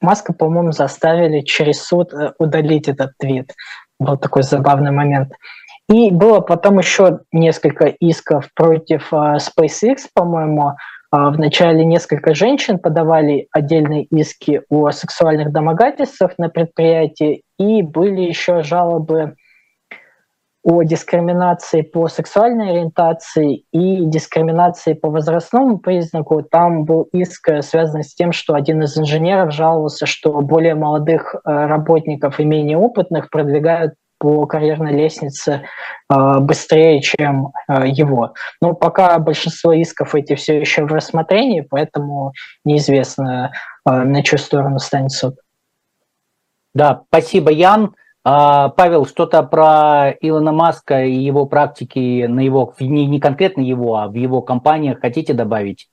[0.00, 3.52] Маска, по-моему, заставили через суд э, удалить этот твит.
[3.98, 5.32] Был такой забавный момент.
[5.90, 10.74] И было потом еще несколько исков против э, SpaceX, по-моему.
[11.10, 18.62] А, вначале несколько женщин подавали отдельные иски о сексуальных домогательствах на предприятии, и были еще
[18.62, 19.36] жалобы
[20.62, 26.42] о дискриминации по сексуальной ориентации и дискриминации по возрастному признаку.
[26.42, 31.34] Там был иск, э, связанный с тем, что один из инженеров жаловался, что более молодых
[31.34, 35.62] э, работников и менее опытных продвигают по карьерной лестнице
[36.12, 38.34] э, быстрее, чем его.
[38.60, 42.32] Но пока большинство исков эти все еще в рассмотрении, поэтому
[42.64, 43.52] неизвестно,
[43.84, 45.36] на чью сторону станет суд.
[46.74, 47.94] Да, спасибо, Ян.
[48.24, 53.96] А, Павел, что-то про Илона Маска и его практики на его, не, не конкретно его,
[53.96, 55.88] а в его компаниях хотите добавить?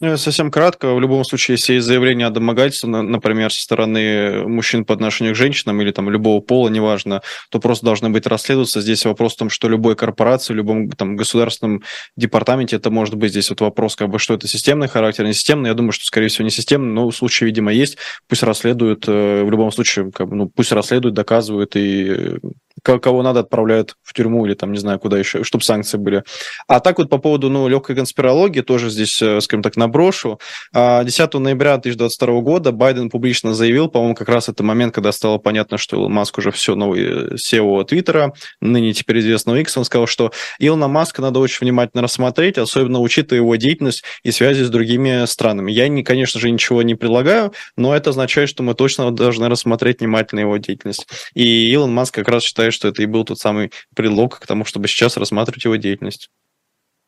[0.00, 0.94] Ну, совсем кратко.
[0.94, 5.36] В любом случае, если есть заявление о домогательстве, например, со стороны мужчин по отношению к
[5.36, 7.20] женщинам или там любого пола, неважно,
[7.50, 8.80] то просто должны быть расследоваться.
[8.80, 11.82] Здесь вопрос в том, что любой корпорации, в любом там государственном
[12.16, 15.70] департаменте, это может быть здесь вот вопрос, как бы, что это системный характер, не системный.
[15.70, 17.98] Я думаю, что, скорее всего, не системный, но случай, видимо, есть.
[18.28, 19.04] Пусть расследуют.
[19.08, 22.38] Э, в любом случае, как бы, ну, пусть расследуют, доказывают и
[22.82, 26.24] кого надо отправляют в тюрьму или там, не знаю, куда еще, чтобы санкции были.
[26.66, 30.40] А так вот по поводу, ну, легкой конспирологии, тоже здесь, э, скажем так, наброшу.
[30.72, 35.38] 10 а, ноября 2022 года Байден публично заявил, по-моему, как раз это момент, когда стало
[35.38, 40.06] понятно, что Илон Маск уже все, новый SEO Твиттера, ныне теперь известного X, он сказал,
[40.06, 45.26] что Илона Маска надо очень внимательно рассмотреть, особенно учитывая его деятельность и связи с другими
[45.26, 45.72] странами.
[45.72, 50.00] Я, не, конечно же, ничего не предлагаю, но это означает, что мы точно должны рассмотреть
[50.00, 51.06] внимательно его деятельность.
[51.34, 54.64] И Илон Маск как раз считает, что это и был тот самый предлог к тому,
[54.64, 56.30] чтобы сейчас рассматривать его деятельность.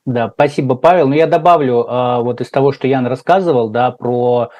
[0.07, 1.05] Да, спасибо, Павел.
[1.05, 4.51] Но ну, я добавлю а, вот из того, что Ян рассказывал, да, про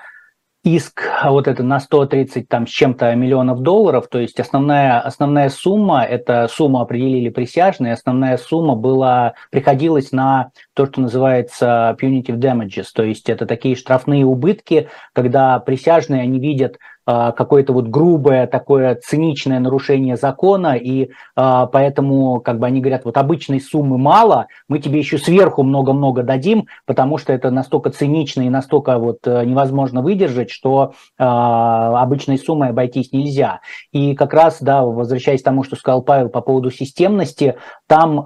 [0.63, 5.49] иск а вот это на 130 там с чем-то миллионов долларов, то есть основная, основная
[5.49, 12.87] сумма, это сумму определили присяжные, основная сумма была, приходилась на то, что называется punitive damages,
[12.95, 16.77] то есть это такие штрафные убытки, когда присяжные, они видят
[17.07, 23.17] какое-то вот грубое такое циничное нарушение закона, и а, поэтому как бы они говорят, вот
[23.17, 28.51] обычной суммы мало, мы тебе еще сверху много-много дадим, потому что это настолько цинично и
[28.51, 33.61] настолько вот э, невозможно выдержать, что а, обычной суммой обойтись нельзя.
[33.93, 38.21] И как раз, да, возвращаясь к тому, что сказал Павел по поводу системности, там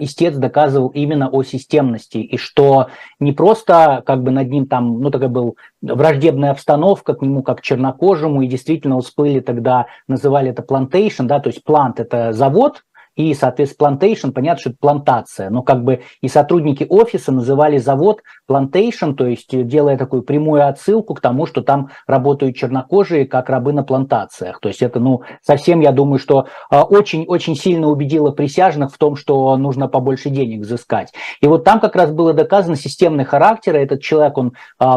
[0.00, 2.88] истец доказывал именно о системности, и что
[3.18, 7.62] не просто как бы над ним там, ну такая был враждебная обстановка к нему как
[8.00, 12.84] чернокожему, и действительно всплыли тогда, называли это plantation, да, то есть плант– это завод,
[13.20, 18.22] и, соответственно, plantation, понятно, что это плантация, но как бы и сотрудники офиса называли завод
[18.48, 23.72] plantation, то есть делая такую прямую отсылку к тому, что там работают чернокожие как рабы
[23.72, 24.60] на плантациях.
[24.60, 29.56] То есть это, ну, совсем, я думаю, что очень-очень сильно убедило присяжных в том, что
[29.56, 31.12] нужно побольше денег взыскать.
[31.40, 33.76] И вот там как раз было доказано системный характер.
[33.76, 34.52] Этот человек, он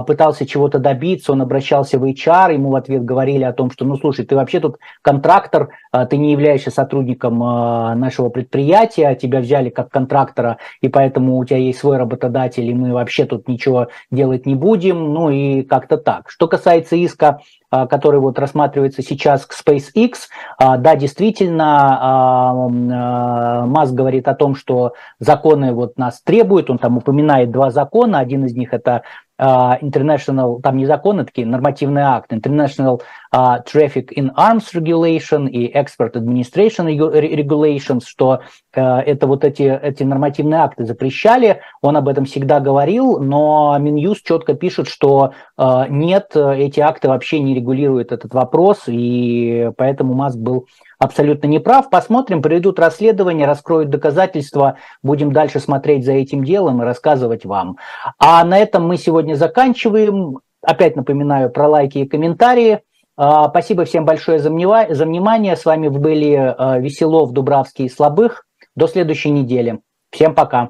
[0.05, 3.97] пытался чего-то добиться, он обращался в HR, ему в ответ говорили о том, что, ну,
[3.97, 5.69] слушай, ты вообще тут контрактор,
[6.09, 11.79] ты не являешься сотрудником нашего предприятия, тебя взяли как контрактора, и поэтому у тебя есть
[11.79, 16.29] свой работодатель, и мы вообще тут ничего делать не будем, ну и как-то так.
[16.29, 17.39] Что касается иска
[17.73, 20.13] а, который вот рассматривается сейчас к SpaceX,
[20.59, 26.97] а, да, действительно, а, Маск говорит о том, что законы вот нас требуют, он там
[26.97, 29.01] упоминает два закона, один из них это
[29.43, 33.01] International, там не законы, такие нормативные акты, International
[33.33, 38.41] Traffic in Arms Regulation и Export Administration Regulations, что
[38.71, 44.53] это вот эти, эти нормативные акты запрещали, он об этом всегда говорил, но Минюст четко
[44.53, 50.67] пишет, что нет, эти акты вообще не регулирует этот вопрос, и поэтому Маск был
[51.03, 51.89] абсолютно неправ.
[51.89, 57.77] Посмотрим, проведут расследование, раскроют доказательства, будем дальше смотреть за этим делом и рассказывать вам.
[58.17, 60.39] А на этом мы сегодня заканчиваем.
[60.61, 62.79] Опять напоминаю про лайки и комментарии.
[63.17, 65.55] А, спасибо всем большое за внимание.
[65.55, 68.45] С вами были а, Веселов, Дубравский и Слабых.
[68.75, 69.81] До следующей недели.
[70.09, 70.69] Всем пока.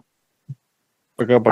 [1.16, 1.52] Пока-пока.